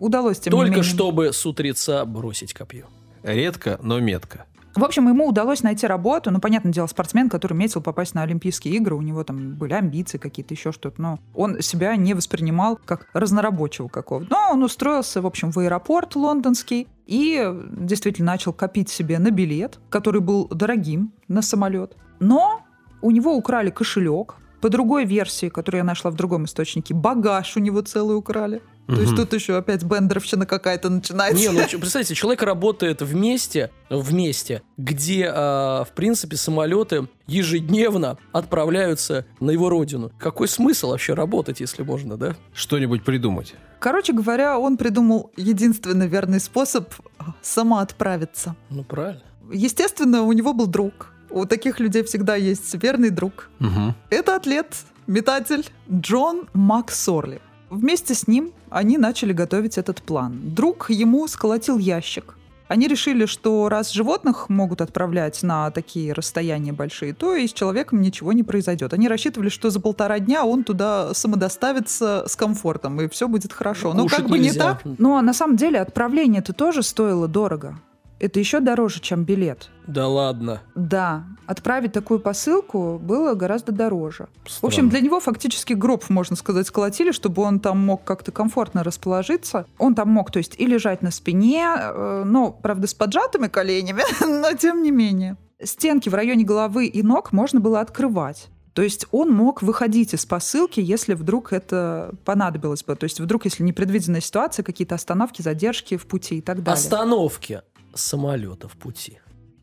[0.00, 0.84] удалось, тем не Только менее.
[0.84, 2.86] чтобы с утреца бросить копье.
[3.24, 4.46] Редко, но метко.
[4.74, 6.30] В общем, ему удалось найти работу.
[6.30, 10.18] Ну, понятное дело, спортсмен, который метил попасть на Олимпийские игры, у него там были амбиции
[10.18, 11.02] какие-то, еще что-то.
[11.02, 14.30] Но он себя не воспринимал как разнорабочего какого-то.
[14.30, 19.80] Но он устроился, в общем, в аэропорт лондонский и действительно начал копить себе на билет,
[19.88, 21.96] который был дорогим, на самолет.
[22.20, 22.64] Но
[23.02, 24.36] у него украли кошелек.
[24.60, 28.62] По другой версии, которую я нашла в другом источнике, багаж у него целый украли.
[28.94, 31.40] То есть тут еще опять бендеровщина какая-то начинается.
[31.40, 39.50] Не, ну представьте, человек работает вместе, вместе, где, а, в принципе, самолеты ежедневно отправляются на
[39.50, 40.10] его родину.
[40.18, 42.36] Какой смысл вообще работать, если можно, да?
[42.52, 43.54] Что-нибудь придумать.
[43.78, 46.92] Короче говоря, он придумал единственный верный способ
[47.40, 48.56] самоотправиться.
[48.68, 49.22] Ну, правильно.
[49.52, 51.12] Естественно, у него был друг.
[51.30, 53.50] У таких людей всегда есть верный друг.
[53.60, 53.94] Мгм.
[54.10, 54.76] Это атлет,
[55.06, 57.40] метатель Джон Максорли.
[57.70, 60.38] Вместе с ним они начали готовить этот план.
[60.42, 62.36] Друг ему сколотил ящик.
[62.68, 68.00] Они решили, что раз животных могут отправлять на такие расстояния большие, то и с человеком
[68.00, 68.92] ничего не произойдет.
[68.92, 73.92] Они рассчитывали, что за полтора дня он туда самодоставится с комфортом, и все будет хорошо.
[73.92, 74.60] Но Кушать как бы не нельзя.
[74.60, 74.82] так.
[74.98, 77.76] Но на самом деле отправление-то тоже стоило дорого.
[78.20, 79.70] Это еще дороже, чем билет.
[79.88, 80.60] Да ладно.
[80.76, 84.28] Да, отправить такую посылку было гораздо дороже.
[84.44, 84.68] В Странно.
[84.68, 89.66] общем, для него фактически гроб, можно сказать, сколотили, чтобы он там мог как-то комфортно расположиться.
[89.78, 94.02] Он там мог, то есть, и лежать на спине, э, но, правда, с поджатыми коленями,
[94.24, 95.36] но тем не менее.
[95.62, 98.48] Стенки в районе головы и ног можно было открывать.
[98.72, 102.94] То есть он мог выходить из посылки, если вдруг это понадобилось бы.
[102.94, 106.74] То есть вдруг, если непредвиденная ситуация, какие-то остановки, задержки в пути и так далее.
[106.74, 109.18] Остановки самолета в пути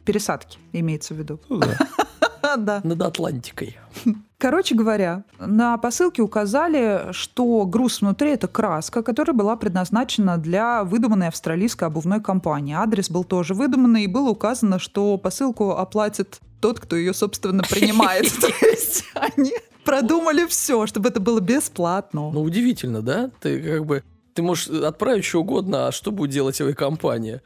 [0.07, 1.39] Пересадки имеется в виду.
[1.49, 1.77] Ну да.
[2.55, 2.79] Да.
[2.83, 3.77] над Атлантикой.
[4.37, 11.27] Короче говоря, на посылке указали, что груз внутри это краска, которая была предназначена для выдуманной
[11.27, 12.73] австралийской обувной компании.
[12.73, 18.31] Адрес был тоже выдуманный, и было указано, что посылку оплатит тот, кто ее, собственно, принимает.
[18.41, 22.31] То есть они продумали все, чтобы это было бесплатно.
[22.31, 23.29] Ну, удивительно, да?
[23.41, 24.03] Ты как бы...
[24.33, 27.41] Ты можешь отправить что угодно, а что будет делать авиакомпания?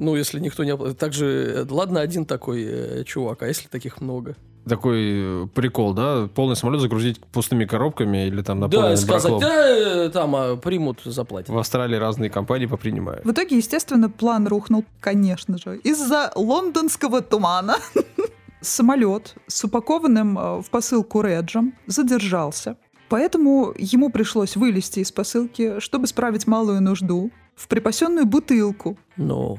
[0.00, 0.70] Ну, если никто не...
[0.70, 4.34] опла- Так же, э, ладно, один такой э, чувак, а если таких много?
[4.66, 6.26] Такой э, прикол, да?
[6.34, 9.68] Полный самолет загрузить пустыми коробками или там да, наполненным и сказать, да,
[10.06, 11.50] э, там а, примут, заплатят.
[11.50, 13.26] В Австралии разные компании попринимают.
[13.26, 17.76] В итоге, естественно, план рухнул, конечно же, из-за лондонского тумана.
[18.62, 22.76] Самолет с упакованным в посылку реджем задержался.
[23.10, 28.96] Поэтому ему пришлось вылезти из посылки, чтобы справить малую нужду, в припасенную бутылку.
[29.16, 29.58] Ну,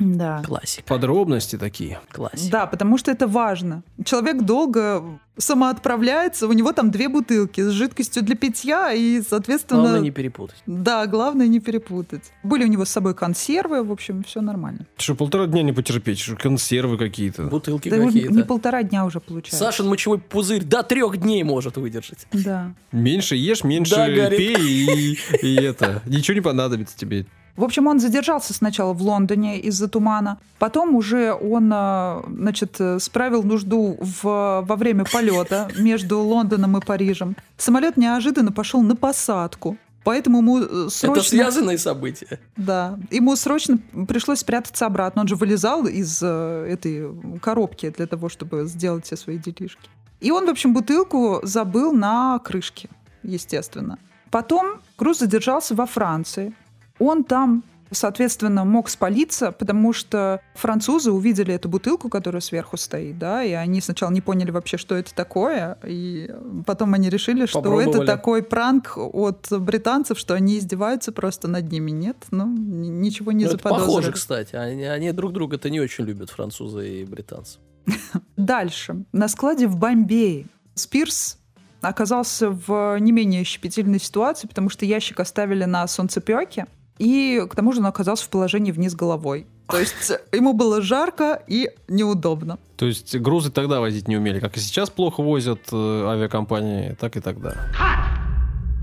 [0.00, 0.42] Да.
[0.44, 2.00] классика, Подробности такие.
[2.10, 2.50] классика.
[2.50, 3.82] Да, потому что это важно.
[4.04, 9.80] Человек долго самоотправляется, у него там две бутылки с жидкостью для питья, и, соответственно...
[9.82, 10.62] Главное не перепутать.
[10.66, 12.32] Да, главное не перепутать.
[12.42, 14.86] Были у него с собой консервы, в общем, все нормально.
[14.96, 16.18] Что, полтора дня не потерпеть?
[16.18, 17.44] Что, консервы какие-то?
[17.44, 18.44] Бутылки Да его не какие-то.
[18.44, 19.58] полтора дня уже получается.
[19.58, 22.26] Сашин мочевой пузырь до трех дней может выдержать.
[22.32, 22.74] Да.
[22.92, 26.02] Меньше ешь, меньше Да, пей, и, и это.
[26.06, 27.26] Ничего не понадобится тебе.
[27.60, 32.98] В общем, он задержался сначала в Лондоне из-за тумана, потом уже он, э, значит, э,
[32.98, 37.36] справил нужду в, во время полета между Лондоном и Парижем.
[37.58, 39.76] Самолет неожиданно пошел на посадку.
[40.04, 41.20] Поэтому ему э, срочно...
[41.20, 42.40] Это связанные события.
[42.56, 42.98] Да.
[43.10, 45.20] Ему срочно пришлось спрятаться обратно.
[45.20, 49.90] Он же вылезал из этой коробки для того, чтобы сделать все свои делишки.
[50.20, 52.88] И он, в общем, бутылку забыл на крышке,
[53.22, 53.98] естественно.
[54.30, 56.54] Потом груз задержался во Франции.
[57.00, 63.42] Он там соответственно, мог спалиться, потому что французы увидели эту бутылку, которая сверху стоит, да,
[63.42, 66.30] и они сначала не поняли вообще, что это такое, и
[66.66, 71.90] потом они решили, что это такой пранк от британцев, что они издеваются просто над ними.
[71.90, 73.86] Нет, ну, ничего не ну, заподозрили.
[73.86, 74.54] похоже, кстати.
[74.54, 77.58] Они, они друг друга-то не очень любят, французы и британцы.
[78.36, 79.04] Дальше.
[79.12, 81.38] На складе в Бомбее Спирс
[81.80, 86.66] оказался в не менее щепетильной ситуации, потому что ящик оставили на солнцепеке,
[87.00, 89.46] и к тому же он оказался в положении вниз головой.
[89.68, 92.58] То есть ему было жарко и неудобно.
[92.76, 97.16] То есть грузы тогда возить не умели, как и сейчас плохо возят э, авиакомпании, так
[97.16, 97.54] и тогда.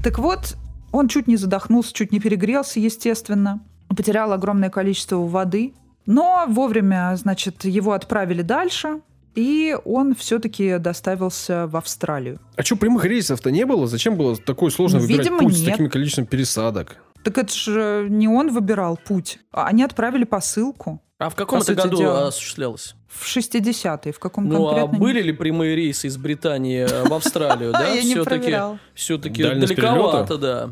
[0.03, 0.55] Так вот,
[0.91, 3.61] он чуть не задохнулся, чуть не перегрелся, естественно.
[3.87, 5.75] Потерял огромное количество воды.
[6.07, 9.01] Но вовремя, значит, его отправили дальше,
[9.35, 12.39] и он все-таки доставился в Австралию.
[12.55, 13.85] А что, прямых рейсов-то не было?
[13.85, 15.61] Зачем было такое сложно ну, выбирать видимо, путь нет.
[15.61, 16.97] с таким количеством пересадок?
[17.27, 19.39] Так это же не он выбирал путь.
[19.51, 21.01] А они отправили посылку.
[21.19, 22.27] А в каком это году дела.
[22.27, 22.95] осуществлялось?
[23.09, 24.91] В 60-е, в каком ну, конкретно?
[24.93, 27.89] Ну, а были ли прямые рейсы из Британии в Австралию, да?
[27.89, 28.79] Я не проверял.
[28.93, 30.69] Все-таки далековато, да.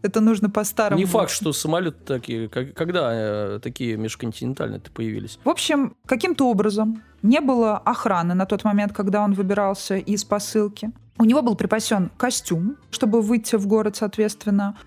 [0.00, 0.98] Это нужно по-старому.
[0.98, 5.38] Не факт, что самолеты такие, когда э, такие межконтинентальные появились.
[5.44, 10.90] В общем, каким-то образом не было охраны на тот момент, когда он выбирался из посылки.
[11.18, 14.76] У него был припасен костюм, чтобы выйти в город, соответственно.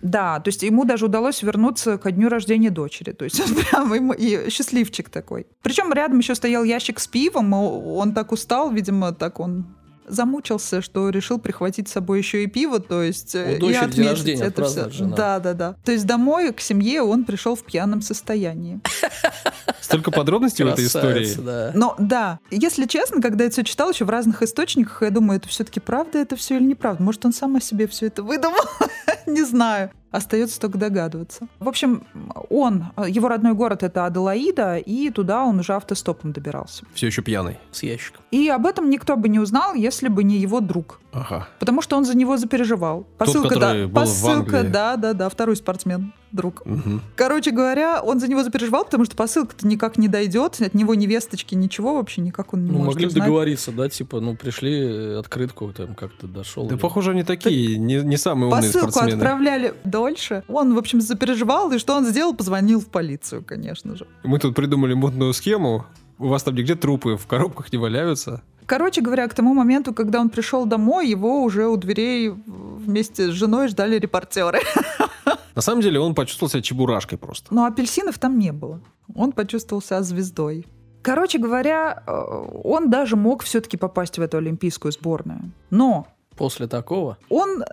[0.00, 3.12] Да, то есть ему даже удалось вернуться ко дню рождения дочери.
[3.12, 5.46] То есть он прям ему и счастливчик такой.
[5.62, 9.66] Причем рядом еще стоял ящик с пивом, он так устал, видимо, так он
[10.06, 14.44] замучился, что решил прихватить с собой еще и пиво, то есть У и отметить рождения
[14.44, 14.90] это все.
[14.90, 15.16] Жена.
[15.16, 15.76] Да, да, да.
[15.84, 18.80] То есть домой к семье он пришел в пьяном состоянии.
[19.86, 21.34] Столько подробностей в этой истории.
[21.38, 21.70] Да.
[21.74, 25.48] Но да, если честно, когда я все читал еще в разных источниках, я думаю, это
[25.48, 27.02] все-таки правда это все или неправда?
[27.02, 28.60] Может, он сам о себе все это выдумал?
[29.26, 29.90] Не знаю.
[30.16, 31.46] Остается только догадываться.
[31.58, 32.04] В общем,
[32.48, 36.86] он, его родной город это Аделаида, и туда он уже автостопом добирался.
[36.94, 37.58] Все еще пьяный.
[37.70, 38.22] С ящиком.
[38.30, 41.00] И об этом никто бы не узнал, если бы не его друг.
[41.12, 41.48] Ага.
[41.58, 43.06] Потому что он за него запереживал.
[43.18, 46.62] Посылка, Тот, да, посылка, да, да, да, второй спортсмен друг.
[46.64, 47.00] Угу.
[47.16, 51.54] Короче говоря, он за него запереживал, потому что посылка-то никак не дойдет, от него невесточки,
[51.54, 53.24] ничего вообще никак он не ну, может могли узнать.
[53.24, 56.66] договориться, да, типа, ну, пришли э, открытку, там как-то дошел.
[56.66, 56.80] Да, или...
[56.80, 59.16] похоже, они такие, так не, не самые умные посылку спортсмены.
[59.16, 60.42] отправляли дольше.
[60.48, 62.34] Он, в общем, запереживал, и что он сделал?
[62.34, 64.06] Позвонил в полицию, конечно же.
[64.24, 65.86] Мы тут придумали мутную схему.
[66.18, 68.42] У вас там нигде трупы в коробках не валяются?
[68.66, 73.30] Короче говоря, к тому моменту, когда он пришел домой, его уже у дверей вместе с
[73.30, 74.60] женой ждали репортеры.
[75.56, 77.52] На самом деле он почувствовал себя чебурашкой просто.
[77.52, 78.82] Но апельсинов там не было.
[79.14, 80.66] Он почувствовал себя звездой.
[81.02, 82.12] Короче говоря, э,
[82.62, 85.52] он даже мог все-таки попасть в эту олимпийскую сборную.
[85.70, 87.16] Но После такого?
[87.30, 87.66] Он э,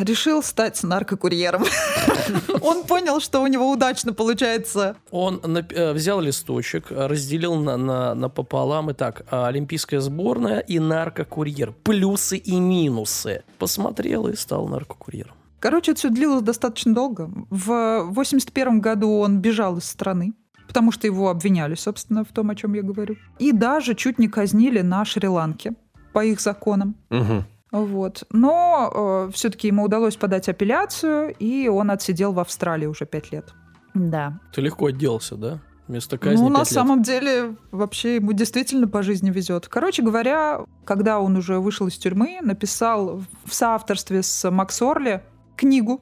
[0.00, 1.64] решил стать наркокурьером.
[2.62, 4.94] Он понял, что у него удачно получается.
[5.10, 9.24] Он э, взял листочек, разделил на, на, на пополам и так.
[9.28, 11.72] Олимпийская сборная и наркокурьер.
[11.82, 13.42] Плюсы и минусы.
[13.58, 15.35] Посмотрел и стал наркокурьером.
[15.58, 17.30] Короче, это все длилось достаточно долго.
[17.50, 20.34] В 81 году он бежал из страны
[20.66, 23.16] потому что его обвиняли, собственно, в том, о чем я говорю.
[23.38, 25.74] И даже чуть не казнили на Шри-Ланке
[26.12, 26.96] по их законам.
[27.10, 27.44] Угу.
[27.72, 28.24] Вот.
[28.30, 33.54] Но э, все-таки ему удалось подать апелляцию, и он отсидел в Австралии уже пять лет.
[33.94, 34.40] Да.
[34.52, 35.60] Ты легко отделался, да?
[35.88, 36.68] Вместо казни Ну, на лет.
[36.68, 39.68] самом деле, вообще ему действительно по жизни везет.
[39.68, 45.22] Короче говоря, когда он уже вышел из тюрьмы, написал в соавторстве с Макс Орли
[45.56, 46.00] книгу.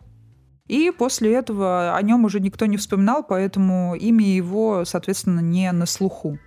[0.67, 5.85] И после этого о нем уже никто не вспоминал, поэтому имя его, соответственно, не на
[5.87, 6.39] слуху.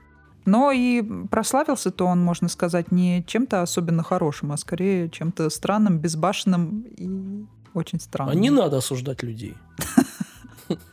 [0.45, 6.81] Но и прославился-то он, можно сказать, не чем-то особенно хорошим, а скорее чем-то странным, безбашенным
[6.97, 8.35] и очень странным.
[8.35, 9.55] А не надо осуждать людей.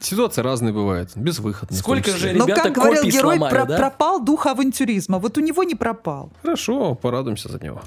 [0.01, 1.79] Ситуации разные бывают, безвыходные.
[1.79, 3.77] Сколько же ребята Но, как говорил герой, сломали, про- да?
[3.77, 5.19] пропал дух авантюризма.
[5.19, 6.33] Вот у него не пропал.
[6.43, 7.83] Хорошо, порадуемся за него.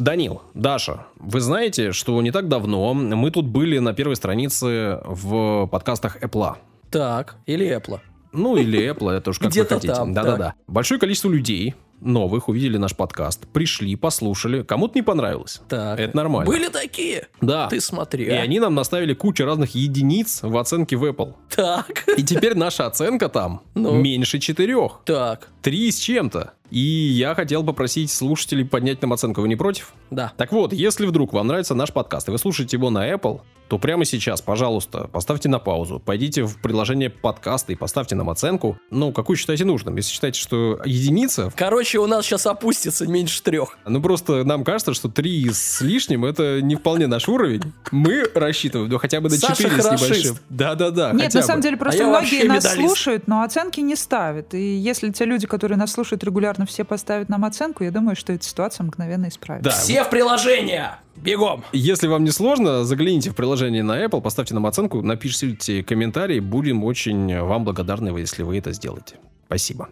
[0.00, 5.66] Данил, Даша, вы знаете, что не так давно мы тут были на первой странице в
[5.66, 6.54] подкастах Apple.
[6.90, 8.00] Так, или Apple.
[8.32, 9.92] Ну, или Apple, это уж как вы хотите.
[9.92, 10.54] Да-да-да.
[10.66, 15.60] Большое количество людей новых увидели наш подкаст, пришли, послушали, кому-то не понравилось.
[15.68, 15.98] Так.
[15.98, 16.50] Это нормально.
[16.50, 17.28] Были такие?
[17.40, 17.68] Да.
[17.68, 18.24] Ты смотри.
[18.24, 18.42] И а.
[18.42, 21.34] они нам наставили кучу разных единиц в оценке в Apple.
[21.54, 22.04] Так.
[22.16, 23.94] И теперь наша оценка там Ну.
[23.94, 25.00] меньше четырех.
[25.04, 25.48] Так.
[25.62, 26.54] Три с чем-то.
[26.70, 29.40] И я хотел попросить слушателей поднять нам оценку.
[29.40, 29.92] Вы не против?
[30.10, 30.32] Да.
[30.36, 33.78] Так вот, если вдруг вам нравится наш подкаст, и вы слушаете его на Apple, то
[33.78, 39.12] прямо сейчас, пожалуйста, поставьте на паузу, пойдите в приложение подкаста и поставьте нам оценку, ну,
[39.12, 39.96] какую считаете нужным.
[39.96, 43.78] Если считаете, что единица, Короче, у нас сейчас опустится меньше трех.
[43.86, 47.62] ну, просто нам кажется, что три с лишним это не вполне наш уровень.
[47.90, 50.10] Мы рассчитываем, ну, хотя бы до Саша 4 с хорошист.
[50.10, 50.36] небольшим.
[50.48, 52.86] Да-да-да, Нет, на самом деле просто я многие нас медалист.
[52.88, 54.54] слушают, но оценки не ставят.
[54.54, 58.32] И если те люди, которые нас слушают регулярно, все поставят нам оценку, я думаю, что
[58.32, 59.70] эта ситуация мгновенно исправится.
[59.70, 59.76] Да.
[59.76, 60.96] Все в приложение!
[61.16, 61.64] Бегом!
[61.72, 66.40] Если вам не сложно, загляните в приложение на Apple, поставьте нам оценку, напишите комментарий.
[66.40, 69.16] Будем очень вам благодарны, если вы это сделаете.
[69.46, 69.88] Спасибо.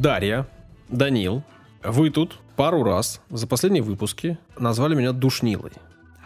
[0.00, 0.46] Дарья,
[0.88, 1.42] Данил,
[1.84, 5.72] вы тут пару раз за последние выпуски назвали меня душнилой.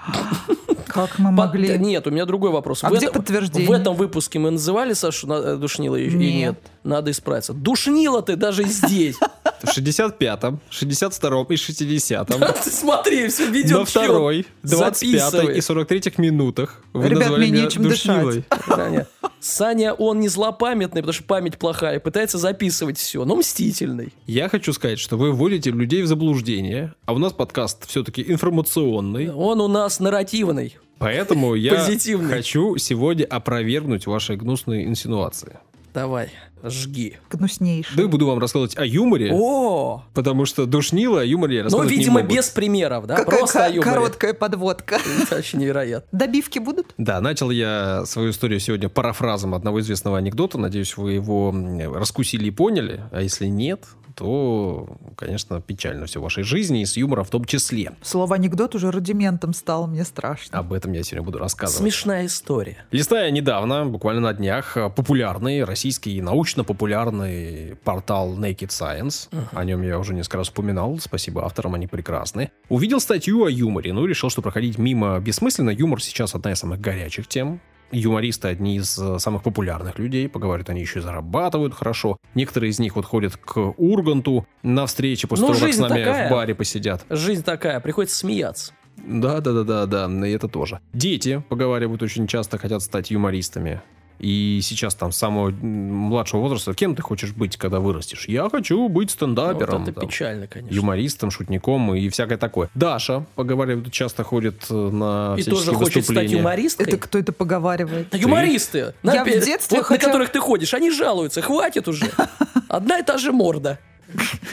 [0.86, 1.66] Как мы По- могли...
[1.66, 2.84] Да Нет, у меня другой вопрос.
[2.84, 3.68] А в где этом, подтверждение?
[3.68, 6.14] В этом выпуске мы называли Сашу на- э, Душнилой Нет.
[6.14, 6.58] нет?
[6.84, 7.52] Надо исправиться.
[7.52, 9.18] Душнила ты даже здесь.
[9.64, 12.54] В 65-м, 62-м и 60-м.
[12.64, 15.58] Ты смотри, все ведет На второй, 25-й и Записывай.
[15.58, 18.44] 43-х минутах вы Ребят, назвали мне меня нечем душнилой.
[18.66, 19.06] Саня,
[19.40, 24.12] Саня, он не злопамятный, потому что память плохая, пытается записывать все, но мстительный.
[24.26, 29.30] Я хочу сказать, что вы вводите людей в заблуждение, а у нас подкаст все-таки информационный.
[29.30, 30.78] Он у нас нарративный.
[30.98, 31.76] Поэтому я
[32.30, 35.58] хочу сегодня опровергнуть ваши гнусные инсинуации.
[35.92, 36.30] Давай,
[36.70, 37.18] жги.
[37.30, 37.96] Гнуснейший.
[37.96, 41.82] Да и буду вам рассказывать о юморе, О, потому что душнило, о юморе я ну,
[41.82, 42.36] видимо, могут.
[42.36, 43.16] без примеров, да?
[43.16, 43.90] Какая Просто о юморе.
[43.90, 44.96] короткая подводка.
[45.22, 46.18] Это вообще невероятно.
[46.18, 46.94] Добивки будут?
[46.98, 50.58] Да, начал я свою историю сегодня парафразом одного известного анекдота.
[50.58, 51.54] Надеюсь, вы его
[51.94, 53.02] раскусили и поняли.
[53.12, 57.44] А если нет, то, конечно, печально все в вашей жизни и с юмором в том
[57.44, 57.92] числе.
[58.02, 60.58] Слово анекдот уже рудиментом стал, мне страшно.
[60.58, 61.80] Об этом я сегодня буду рассказывать.
[61.80, 62.84] Смешная история.
[62.90, 70.14] Листая недавно, буквально на днях, популярный российский научно-популярный портал Naked Science, о нем я уже
[70.14, 74.78] несколько раз упоминал, спасибо авторам, они прекрасны, увидел статью о юморе, ну, решил, что проходить
[74.78, 77.60] мимо бессмысленно, юмор сейчас одна из самых горячих тем,
[77.94, 82.16] Юмористы одни из э, самых популярных людей, поговорят, они еще и зарабатывают хорошо.
[82.34, 86.04] Некоторые из них вот ходят к Урганту на встречи после Ну, того, как с нами
[86.04, 86.28] такая.
[86.28, 87.04] в баре посидят.
[87.08, 88.72] Жизнь такая, приходится смеяться.
[88.96, 90.80] Да, да, да, да, да, и это тоже.
[90.92, 93.82] Дети поговаривают очень часто, хотят стать юмористами.
[94.20, 98.26] И сейчас там с самого младшего возраста, кем ты хочешь быть, когда вырастешь?
[98.28, 100.74] Я хочу быть стендапером, вот это там, печально, конечно.
[100.74, 102.70] юмористом, шутником и всякое такое.
[102.74, 106.36] Даша, поговаривают, часто ходит э, на И тоже хочет стать выступления.
[106.38, 106.86] юмористкой.
[106.86, 108.08] Это кто это поговаривает?
[108.10, 108.78] Да Юмористы!
[108.78, 111.42] Я На в пе- детстве вот хотя- на которых ты ходишь, они жалуются.
[111.42, 112.06] Хватит уже.
[112.68, 113.78] Одна и та же морда.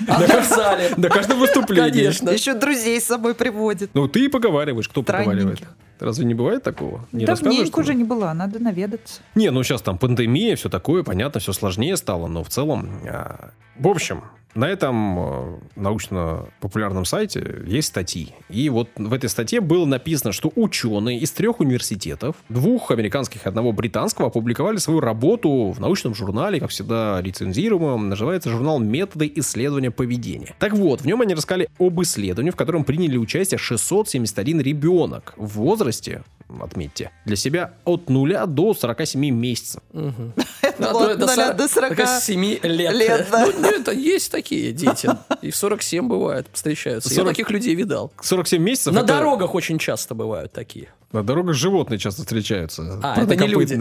[0.07, 0.91] Одна в зале.
[0.97, 1.91] На каждом выступлении.
[1.91, 2.29] Конечно.
[2.31, 3.91] Еще друзей с собой приводит.
[3.93, 5.61] Ну, ты и поговариваешь, кто поговаривает?
[6.01, 7.05] Разве не бывает такого?
[7.11, 9.21] Не Давненько уже не была, надо наведаться.
[9.35, 12.89] Не, ну сейчас там пандемия, все такое, понятно, все сложнее стало, но в целом...
[13.07, 14.23] а, В общем,
[14.55, 18.33] на этом э, научно-популярном сайте есть статьи.
[18.49, 23.49] И вот в этой статье было написано, что ученые из трех университетов, двух американских и
[23.49, 29.91] одного британского, опубликовали свою работу в научном журнале, как всегда рецензируемом, называется журнал «Методы исследования
[29.91, 30.55] поведения».
[30.59, 35.57] Так вот, в нем они рассказали об исследовании, в котором приняли участие 671 ребенок в
[35.57, 36.23] возрасте,
[36.61, 39.81] отметьте, для себя от 0 до 47 месяцев.
[39.93, 40.79] От
[41.19, 42.93] нуля со- до 40 только с 7 лет.
[42.93, 43.45] лет, да.
[43.45, 45.09] Ну, нет, это есть такие дети.
[45.41, 47.09] И в 47 бывают, встречаются.
[47.09, 48.11] Я 40 таких людей видал.
[48.21, 48.93] 47 месяцев...
[48.93, 50.89] На это- дорогах очень часто бывают такие.
[51.11, 52.99] На дорогах животные часто встречаются.
[53.03, 53.75] А, это не люди.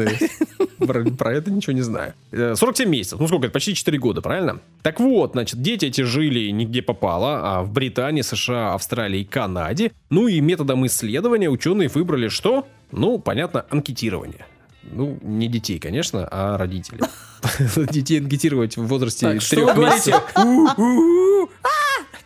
[0.86, 2.14] Про, про это ничего не знаю.
[2.32, 3.20] Э, 47 месяцев.
[3.20, 3.52] Ну сколько это?
[3.52, 4.60] Почти 4 года, правильно?
[4.82, 9.92] Так вот, значит, дети эти жили нигде попало, а в Британии, США, Австралии и Канаде.
[10.08, 12.66] Ну и методом исследования ученые выбрали что?
[12.92, 14.46] Ну, понятно, анкетирование.
[14.82, 17.02] Ну, не детей, конечно, а родителей.
[17.90, 20.20] Детей анкетировать в возрасте трех месяцев.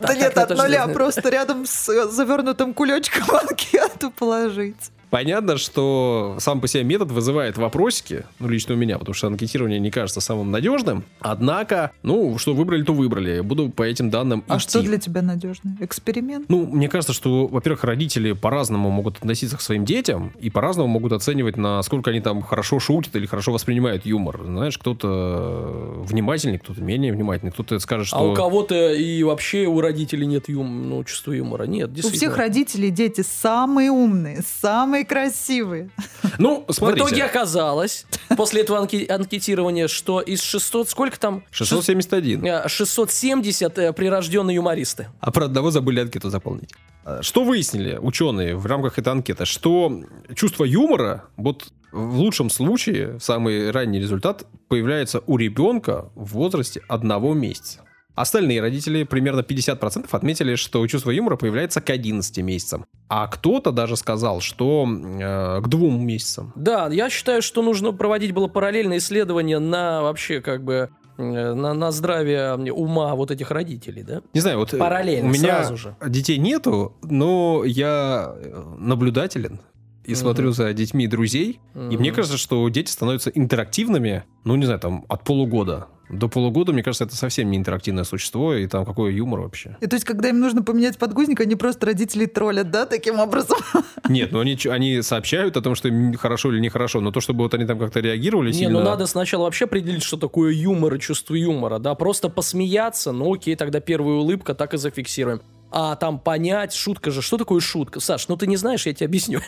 [0.00, 4.90] Да нет, от нуля, просто рядом с э, завернутым кулечком анкету положить.
[5.14, 9.78] Понятно, что сам по себе метод вызывает вопросики, ну, лично у меня, потому что анкетирование
[9.78, 11.04] не кажется самым надежным.
[11.20, 13.38] Однако, ну, что выбрали, то выбрали.
[13.38, 14.68] Буду по этим данным А идти.
[14.68, 15.76] что для тебя надежно?
[15.78, 16.46] Эксперимент?
[16.48, 21.12] Ну, мне кажется, что, во-первых, родители по-разному могут относиться к своим детям и по-разному могут
[21.12, 24.40] оценивать, насколько они там хорошо шутят или хорошо воспринимают юмор.
[24.44, 28.16] Знаешь, кто-то внимательный, кто-то менее внимательный, кто-то скажет, что...
[28.16, 31.66] А у кого-то и вообще у родителей нет юм, ну, чувства юмора.
[31.66, 35.90] Нет, У всех родителей дети самые умные, самые Самые красивые.
[36.38, 37.06] Ну, В смотрите.
[37.06, 41.44] итоге оказалось, после этого анке- анкетирования, что из 600, сколько там?
[41.50, 42.44] 671.
[42.44, 45.08] Э, 670 э, прирожденные юмористы.
[45.20, 46.70] А про одного забыли анкету заполнить.
[47.04, 49.44] А, Что выяснили ученые в рамках этой анкеты?
[49.44, 50.02] Что
[50.34, 57.34] чувство юмора, вот в лучшем случае, самый ранний результат, появляется у ребенка в возрасте одного
[57.34, 57.80] месяца.
[58.14, 62.86] Остальные родители, примерно 50%, отметили, что чувство юмора появляется к 11 месяцам.
[63.08, 66.52] А кто-то даже сказал, что э, к двум месяцам.
[66.54, 71.22] Да, я считаю, что нужно проводить было параллельное исследование на вообще как бы э,
[71.54, 74.22] на, на здравие ума вот этих родителей, да?
[74.32, 75.96] Не знаю, вот э, Параллельно, у меня сразу же.
[76.06, 79.58] детей нету, но я э, наблюдателен
[80.04, 80.16] и Мгм.
[80.20, 81.60] смотрю за детьми друзей.
[81.74, 81.96] И Мгм.
[81.98, 85.88] мне кажется, что дети становятся интерактивными, ну, не знаю, там, от полугода.
[86.10, 89.76] До полугода, мне кажется, это совсем не интерактивное существо, и там какой юмор вообще.
[89.80, 93.58] И то есть, когда им нужно поменять подгузник, они просто родителей троллят, да, таким образом?
[94.08, 97.44] Нет, ну они, они сообщают о том, что им хорошо или нехорошо, но то, чтобы
[97.44, 98.80] вот они там как-то реагировали Не, сильно...
[98.80, 103.34] ну надо сначала вообще определить, что такое юмор и чувство юмора, да, просто посмеяться, ну
[103.34, 105.40] окей, тогда первая улыбка так и зафиксируем.
[105.70, 107.98] А там понять, шутка же, что такое шутка?
[107.98, 109.40] Саш, ну ты не знаешь, я тебе объясню.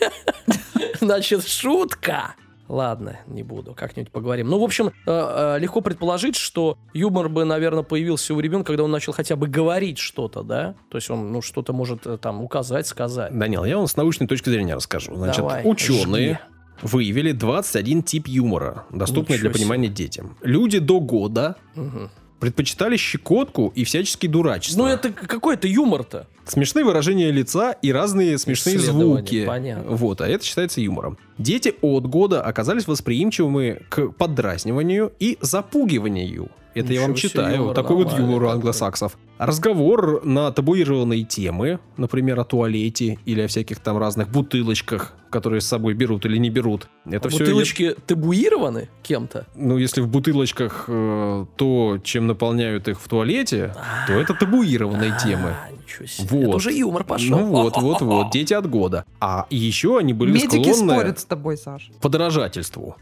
[0.99, 2.35] Значит, шутка.
[2.67, 4.49] Ладно, не буду, как-нибудь поговорим.
[4.49, 8.83] Ну, в общем, э, э, легко предположить, что юмор бы, наверное, появился у ребенка, когда
[8.83, 10.75] он начал хотя бы говорить что-то, да?
[10.89, 13.37] То есть он, ну, что-то может э, там указать, сказать.
[13.37, 15.15] Данил, я вам с научной точки зрения расскажу.
[15.15, 16.39] Значит, Давай, ученые
[16.81, 20.37] выявили 21 тип юмора, доступный Ничего для понимания детям.
[20.41, 22.09] Люди до года Мгм.
[22.39, 24.83] Предпочитали щекотку и всяческие дурачества.
[24.83, 26.27] Ну, это какой-то юмор-то.
[26.45, 29.45] Смешные выражения лица и разные смешные звуки.
[29.45, 29.91] понятно.
[29.91, 31.17] Вот, а это считается юмором.
[31.37, 36.49] Дети от года оказались восприимчивыми к поддразниванию и запугиванию.
[36.73, 37.55] Это я вам Ничего читаю.
[37.55, 39.17] юмор Такой вот юмор у англосаксов.
[39.37, 45.67] Разговор на табуированные темы, например, о туалете или о всяких там разных бутылочках, которые с
[45.67, 46.87] собой берут или не берут.
[47.05, 47.39] Это все.
[47.39, 49.45] Бутылочки табуированы кем-то?
[49.55, 53.75] Ну, если в бутылочках э, то, чем наполняют их в туалете,
[54.07, 55.49] то это табуированные темы.
[55.49, 56.27] А, ничего себе.
[56.31, 56.47] Вот.
[56.47, 57.37] Это уже юмор пошел.
[57.37, 59.05] Ну вот, вот, вот, дети от года.
[59.19, 61.91] А еще они были Медики склонны спорят с тобой, Саш.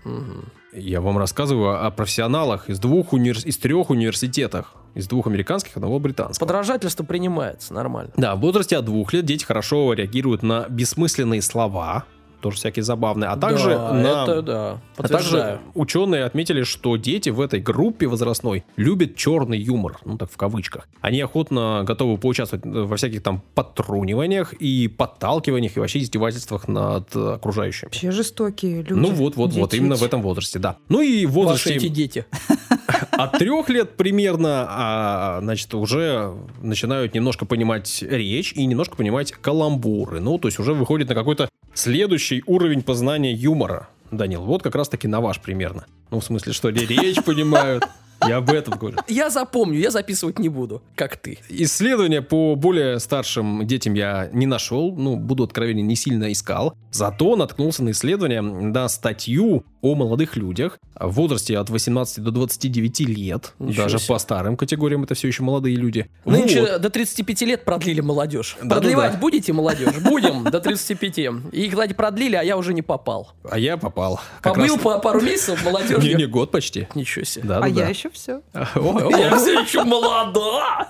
[0.03, 0.45] Мгм.
[0.73, 4.73] Я вам рассказываю о профессионалах из двух универ- из трех университетах.
[4.93, 6.24] Из двух американских, одного британского.
[6.39, 8.11] Подражательство принимается, нормально.
[8.17, 12.05] Да, в возрасте от двух лет дети хорошо реагируют на бессмысленные слова,
[12.41, 14.23] тоже всякие забавные, а также Да, на...
[14.23, 19.97] это да, А также ученые отметили, что дети в этой группе возрастной любят черный юмор,
[20.05, 20.87] ну так в кавычках.
[21.01, 27.33] Они охотно готовы поучаствовать во всяких там подтруниваниях и подталкиваниях и вообще издевательствах над э,
[27.33, 27.87] окружающими.
[27.87, 28.93] Вообще жестокие люди.
[28.93, 30.01] Ну вот, вот, вот, Дети именно эти.
[30.01, 30.77] в этом возрасте, да.
[30.87, 32.25] Ну и в Ваши эти возрасте дети.
[33.17, 40.19] от трех лет примерно, а, значит, уже начинают немножко понимать речь и немножко понимать каламбуры.
[40.19, 43.89] Ну, то есть уже выходит на какой-то следующий уровень познания юмора.
[44.11, 45.85] Данил, вот как раз-таки на ваш примерно.
[46.11, 47.83] Ну, в смысле, что речь понимают.
[48.27, 48.97] Я об этом говорю.
[49.07, 51.37] Я запомню, я записывать не буду, как ты.
[51.49, 56.73] Исследования по более старшим детям я не нашел, ну, буду откровенен, не сильно искал.
[56.91, 62.99] Зато наткнулся на исследование, на статью о молодых людях в возрасте от 18 до 29
[63.01, 63.53] лет.
[63.59, 64.07] Ничего Даже себе.
[64.13, 66.09] по старым категориям это все еще молодые люди.
[66.25, 66.81] Нынче Вот.
[66.81, 68.55] до 35 лет продлили молодежь.
[68.61, 68.75] Да-да-да.
[68.81, 69.93] Продлевать будете молодежь?
[70.01, 71.17] Будем до 35.
[71.51, 73.33] И, кстати, продлили, а я уже не попал.
[73.49, 74.19] А я попал.
[74.41, 76.17] Побыл раз- по пару месяцев Не, молодежью.
[76.17, 76.87] не, год почти.
[76.95, 77.47] Ничего себе.
[77.47, 77.87] Да, А да, я да.
[77.89, 78.41] еще все.
[78.53, 80.89] Я все еще молода.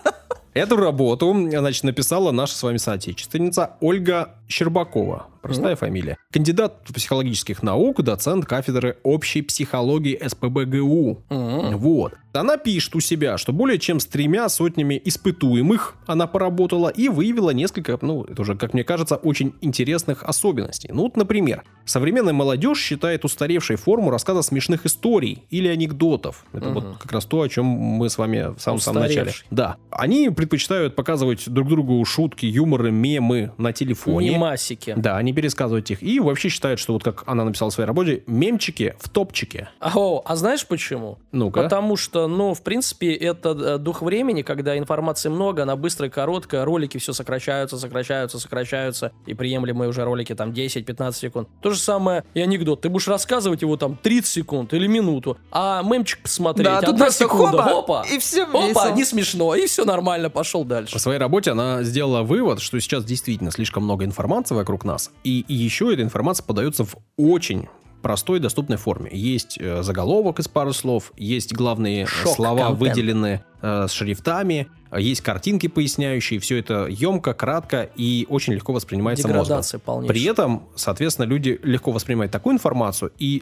[0.53, 5.28] Эту работу, значит, написала наша с вами соотечественница Ольга Щербакова.
[5.41, 6.18] Простая фамилия.
[6.32, 11.24] Кандидат психологических наук, доцент кафедры общей психологии СПБГУ.
[11.30, 11.78] Мгм.
[11.78, 12.14] Вот.
[12.34, 17.52] Она пишет у себя, что более чем с тремя сотнями испытуемых она поработала и выявила
[17.52, 20.89] несколько, ну, это уже, как мне кажется, очень интересных особенностей.
[20.91, 26.43] Ну, вот, например, современная молодежь считает устаревшей форму рассказа смешных историй или анекдотов.
[26.54, 26.74] Это Мгм.
[26.74, 29.32] вот как раз то, о чем мы с вами в самом, самом начале.
[29.52, 29.78] Да.
[29.91, 34.35] Они предпочитают показывать друг другу шутки, юморы, мемы на телефоне.
[34.36, 34.94] Мемасики.
[34.98, 36.02] Да, они пересказывают их.
[36.04, 39.70] И вообще считают, что вот как она написала в своей работе, мемчики в топчике.
[39.82, 41.18] О, а знаешь почему?
[41.32, 41.64] Ну-ка.
[41.64, 46.66] Потому что, ну, в принципе, это э, дух времени, когда информации много, она быстрая, короткая,
[46.66, 51.50] ролики все сокращаются, сокращаются, сокращаются, и приемлемые уже ролики там 10-15 секунд.
[51.62, 52.82] То же самое и анекдот.
[52.82, 57.10] Ты будешь рассказывать его там 30 секунд или минуту, а мемчик посмотреть, Да, тут одна
[57.10, 58.92] секунда, хопа, опа, и всё опа, весело.
[58.96, 60.94] не смешно, и все нормально, пошел дальше.
[60.94, 64.25] По своей работе она сделала вывод, что сейчас действительно слишком много информации
[64.56, 67.68] вокруг нас, и, еще эта информация подается в очень
[68.02, 69.10] простой, доступной форме.
[69.12, 72.80] Есть э, заголовок из пары слов, есть главные Шок слова контент.
[72.80, 78.74] выделены э, с шрифтами, э, есть картинки поясняющие, все это емко, кратко и очень легко
[78.74, 79.64] воспринимается мозгом.
[79.84, 80.14] Полнейшая.
[80.14, 83.42] При этом, соответственно, люди легко воспринимают такую информацию и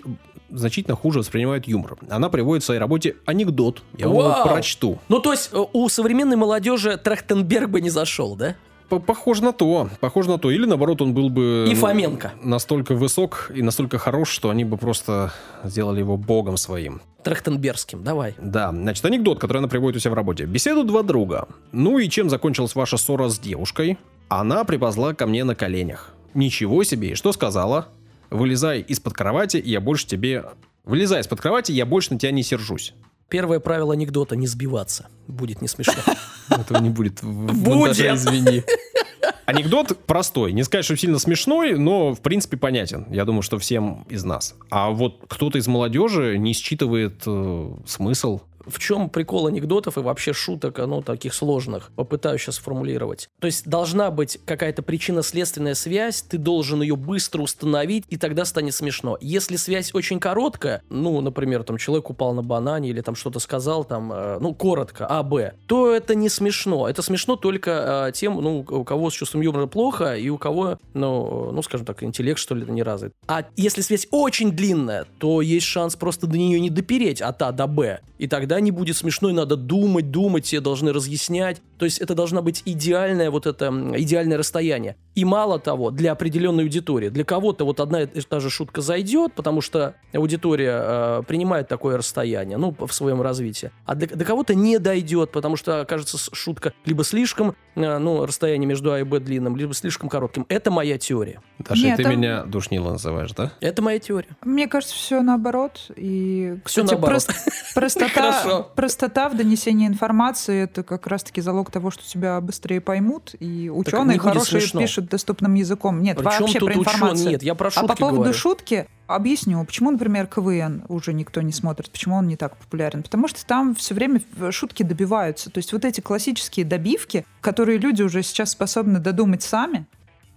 [0.49, 1.97] значительно хуже воспринимают юмор.
[2.09, 3.83] Она приводит в своей работе анекдот.
[3.97, 4.47] Я вам его Вау!
[4.47, 4.99] прочту.
[5.09, 8.55] Ну, то есть, э, у современной молодежи Трахтенберг бы не зашел, да?
[8.89, 10.51] Похоже на то, похоже на то.
[10.51, 12.33] Или наоборот, он был бы И Фоменко.
[12.43, 17.01] настолько высок и настолько хорош, что они бы просто сделали его богом своим.
[17.23, 18.35] Трахтенбергским, давай.
[18.37, 20.45] Да, значит, анекдот, который она приводит у себя в работе.
[20.45, 21.47] Беседуют два друга.
[21.71, 23.97] Ну и чем закончилась ваша ссора с девушкой?
[24.27, 26.13] Она приползла ко мне на коленях.
[26.33, 27.87] Ничего себе, и что сказала?
[28.29, 30.45] Вылезай из-под кровати, и я больше тебе...
[30.83, 32.93] Вылезай из-под кровати, я больше на тебя не сержусь.
[33.33, 35.07] Первое правило анекдота– не сбиваться.
[35.27, 35.95] Будет не смешно.
[36.51, 37.97] Этого не будет Будет.
[37.97, 38.61] извини.
[39.47, 40.53] Анекдот простой.
[40.53, 43.07] Не сказать, что сильно смешной, но в принципе понятен.
[43.09, 44.53] Я думаю, что всем из нас.
[44.69, 48.41] А вот кто-то из молодежи не считывает э, смысл.
[48.65, 51.91] В чем прикол анекдотов и вообще шуток, ну, таких сложных?
[51.95, 53.29] Попытаюсь сейчас сформулировать.
[53.39, 58.73] То есть должна быть какая-то причинно-следственная связь, ты должен ее быстро установить, и тогда станет
[58.73, 59.17] смешно.
[59.21, 63.83] Если связь очень короткая, ну, например, там человек упал на банане или там что-то сказал,
[63.83, 66.87] там, э, ну, коротко, А, Б, то это не смешно.
[66.87, 70.77] Это смешно только э, тем, ну, у кого с чувством юмора плохо, и у кого,
[70.93, 73.13] ну, ну, скажем так, интеллект, что ли, не развит.
[73.27, 77.51] А если связь очень длинная, то есть шанс просто до нее не допереть от А
[77.51, 77.99] до Б.
[78.17, 81.61] И тогда не будет смешно, и надо думать, думать, тебе должны разъяснять.
[81.77, 83.67] То есть это должна быть идеальное вот это,
[83.97, 84.95] идеальное расстояние.
[85.15, 87.09] И мало того, для определенной аудитории.
[87.09, 90.79] Для кого-то вот одна и та же шутка зайдет, потому что аудитория
[91.19, 93.71] э, принимает такое расстояние, ну, в своем развитии.
[93.85, 98.25] А для, до кого-то не дойдет, потому что окажется с- шутка либо слишком, э, ну,
[98.25, 100.45] расстояние между А и Б длинным, либо слишком коротким.
[100.49, 101.41] Это моя теория.
[101.59, 103.51] Даша, Нет, ты там- меня душнила называешь, да?
[103.59, 104.29] Это моя теория.
[104.43, 105.91] Мне кажется, все наоборот.
[105.95, 107.21] И, кстати, наоборот.
[107.23, 113.35] прос- простота, простота в донесении информации это как раз-таки залог того, что тебя быстрее поймут.
[113.39, 114.81] И ученые хорошие смешно.
[114.81, 116.01] пишут доступным языком.
[116.01, 117.13] Нет, Причем вообще тут про информацию.
[117.13, 117.31] ученый?
[117.31, 118.33] Нет, я про а шутки по поводу говорю.
[118.33, 123.03] шутки объясню, почему, например, КВН уже никто не смотрит, почему он не так популярен.
[123.03, 125.49] Потому что там все время шутки добиваются.
[125.49, 129.85] То есть вот эти классические добивки, которые люди уже сейчас способны додумать сами,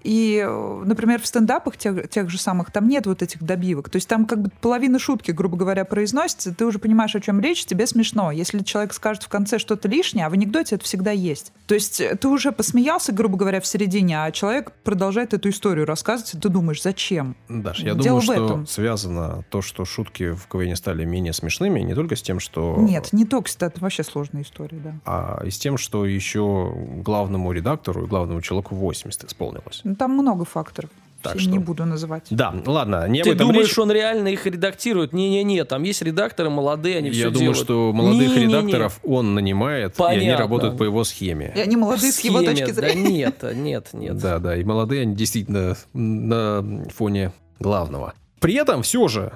[0.06, 0.46] и,
[0.84, 3.90] например, в стендапах тех, тех же самых там нет вот этих добивок.
[3.90, 7.40] То есть там как бы половина шутки, грубо говоря, произносится, ты уже понимаешь, о чем
[7.40, 8.30] речь, тебе смешно.
[8.30, 11.52] Если человек скажет в конце что-то лишнее, а в анекдоте это всегда есть.
[11.66, 15.86] То есть э, ты уже посмеялся, грубо говоря, в середине, а человек продолжает эту историю
[15.86, 17.34] рассказывать, и ты думаешь, зачем?
[17.48, 18.66] Даш, я Дело думаю, что этом.
[18.66, 22.76] связано то, что шутки в КВН стали менее смешными, не только с тем, что...
[22.78, 24.94] Нет, не только это вообще сложная история, да.
[25.04, 29.82] А и с тем, что еще главному редактору и главному человеку 80 исполнилось.
[29.98, 30.90] Там много факторов.
[31.22, 32.26] Так Все что- не буду называть.
[32.30, 33.78] Да, ладно, не Ты думаешь, речь.
[33.78, 35.12] он реально их редактирует?
[35.12, 37.58] Не-не-не, там есть редакторы молодые, они все Я думаю, делают.
[37.58, 38.44] что молодых Не-не-не.
[38.44, 40.38] редакторов он нанимает, и они Понятно.
[40.44, 41.52] работают по его схеме.
[41.56, 43.08] И они молодые с его Схеме, точки Да зрения.
[43.10, 44.18] нет, нет, нет.
[44.18, 48.12] Да, да, и молодые они действительно на фоне главного.
[48.38, 49.32] При этом все же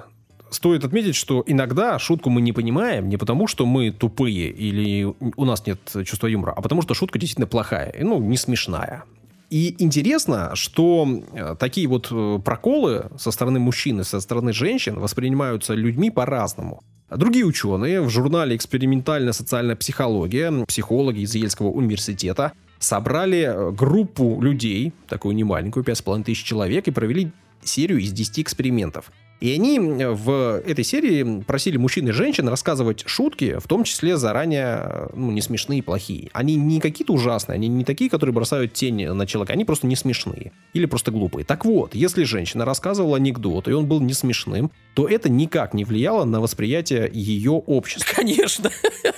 [0.49, 5.03] стоит отметить, что иногда шутку мы не понимаем не потому, что мы тупые или
[5.35, 9.03] у нас нет чувства юмора, а потому что шутка действительно плохая, ну, не смешная.
[9.51, 14.97] И интересно, что э, такие вот э, проколы со стороны мужчин и со стороны женщин
[14.97, 16.81] воспринимаются людьми по-разному.
[17.09, 24.93] Другие ученые в журнале «Экспериментальная социальная психология», психологи из Ельского университета, собрали э, группу людей,
[25.09, 27.29] такую немаленькую, 5,5 тысяч человек, и провели
[27.61, 29.11] серию из 10 экспериментов.
[29.41, 35.09] И они в этой серии просили мужчин и женщин рассказывать шутки, в том числе заранее
[35.15, 36.29] ну, не смешные и плохие.
[36.33, 39.95] Они не какие-то ужасные, они не такие, которые бросают тень на человека, они просто не
[39.95, 41.43] смешные или просто глупые.
[41.43, 45.85] Так вот, если женщина рассказывала анекдот, и он был не смешным, то это никак не
[45.85, 48.15] влияло на восприятие ее общества.
[48.15, 48.69] Конечно.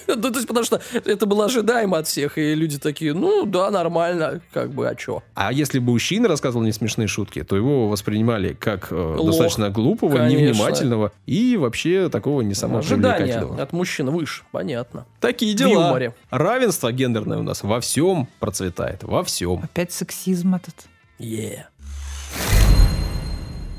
[0.07, 3.71] Ну, то есть, потому что это было ожидаемо от всех, и люди такие, ну, да,
[3.71, 5.21] нормально, как бы, а чё?
[5.33, 10.37] А если бы мужчина рассказывал несмешные шутки, то его воспринимали как э, достаточно глупого, конечно.
[10.39, 13.61] невнимательного и вообще такого не самого Ожидания привлекательного.
[13.63, 15.05] от мужчин выше, понятно.
[15.19, 15.87] Такие В дела.
[15.87, 16.15] юморе.
[16.29, 19.61] Равенство гендерное у нас во всем процветает, во всем.
[19.63, 20.75] Опять сексизм этот.
[21.19, 21.67] Е.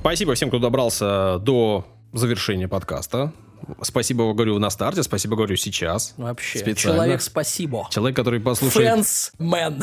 [0.01, 3.33] Спасибо всем, кто добрался до завершения подкаста.
[3.83, 6.15] Спасибо говорю на старте, спасибо говорю сейчас.
[6.17, 6.59] Вообще.
[6.59, 6.99] Специально.
[6.99, 7.87] Человек, спасибо.
[7.91, 9.83] Человек, который послушает Фэнс мэн.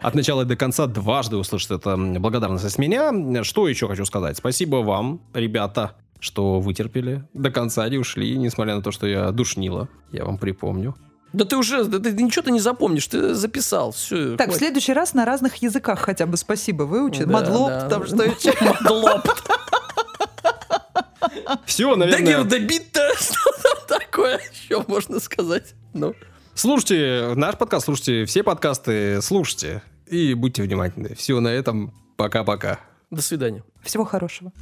[0.00, 3.44] от начала до конца, дважды услышит это благодарность от меня.
[3.44, 4.36] Что еще хочу сказать?
[4.36, 9.88] Спасибо вам, ребята, что вытерпели до конца, не ушли, несмотря на то, что я душнила.
[10.12, 10.96] Я вам припомню.
[11.32, 14.36] Да ты уже, да ты ничего ты не запомнишь, ты записал, все.
[14.36, 17.24] Так, в следующий раз на разных языках хотя бы спасибо выучи.
[17.24, 17.88] Да, მადლობ, да.
[17.88, 18.54] там что еще.
[18.64, 19.28] მადლობ.
[21.66, 22.44] Все, наверное...
[22.44, 22.80] Дагер
[23.18, 25.74] что такое еще можно сказать?
[25.94, 26.14] Ну.
[26.54, 29.82] Слушайте наш подкаст, слушайте все подкасты, слушайте.
[30.06, 31.14] И будьте внимательны.
[31.14, 32.80] Все, на этом пока-пока.
[33.10, 33.62] До свидания.
[33.82, 34.52] Всего хорошего.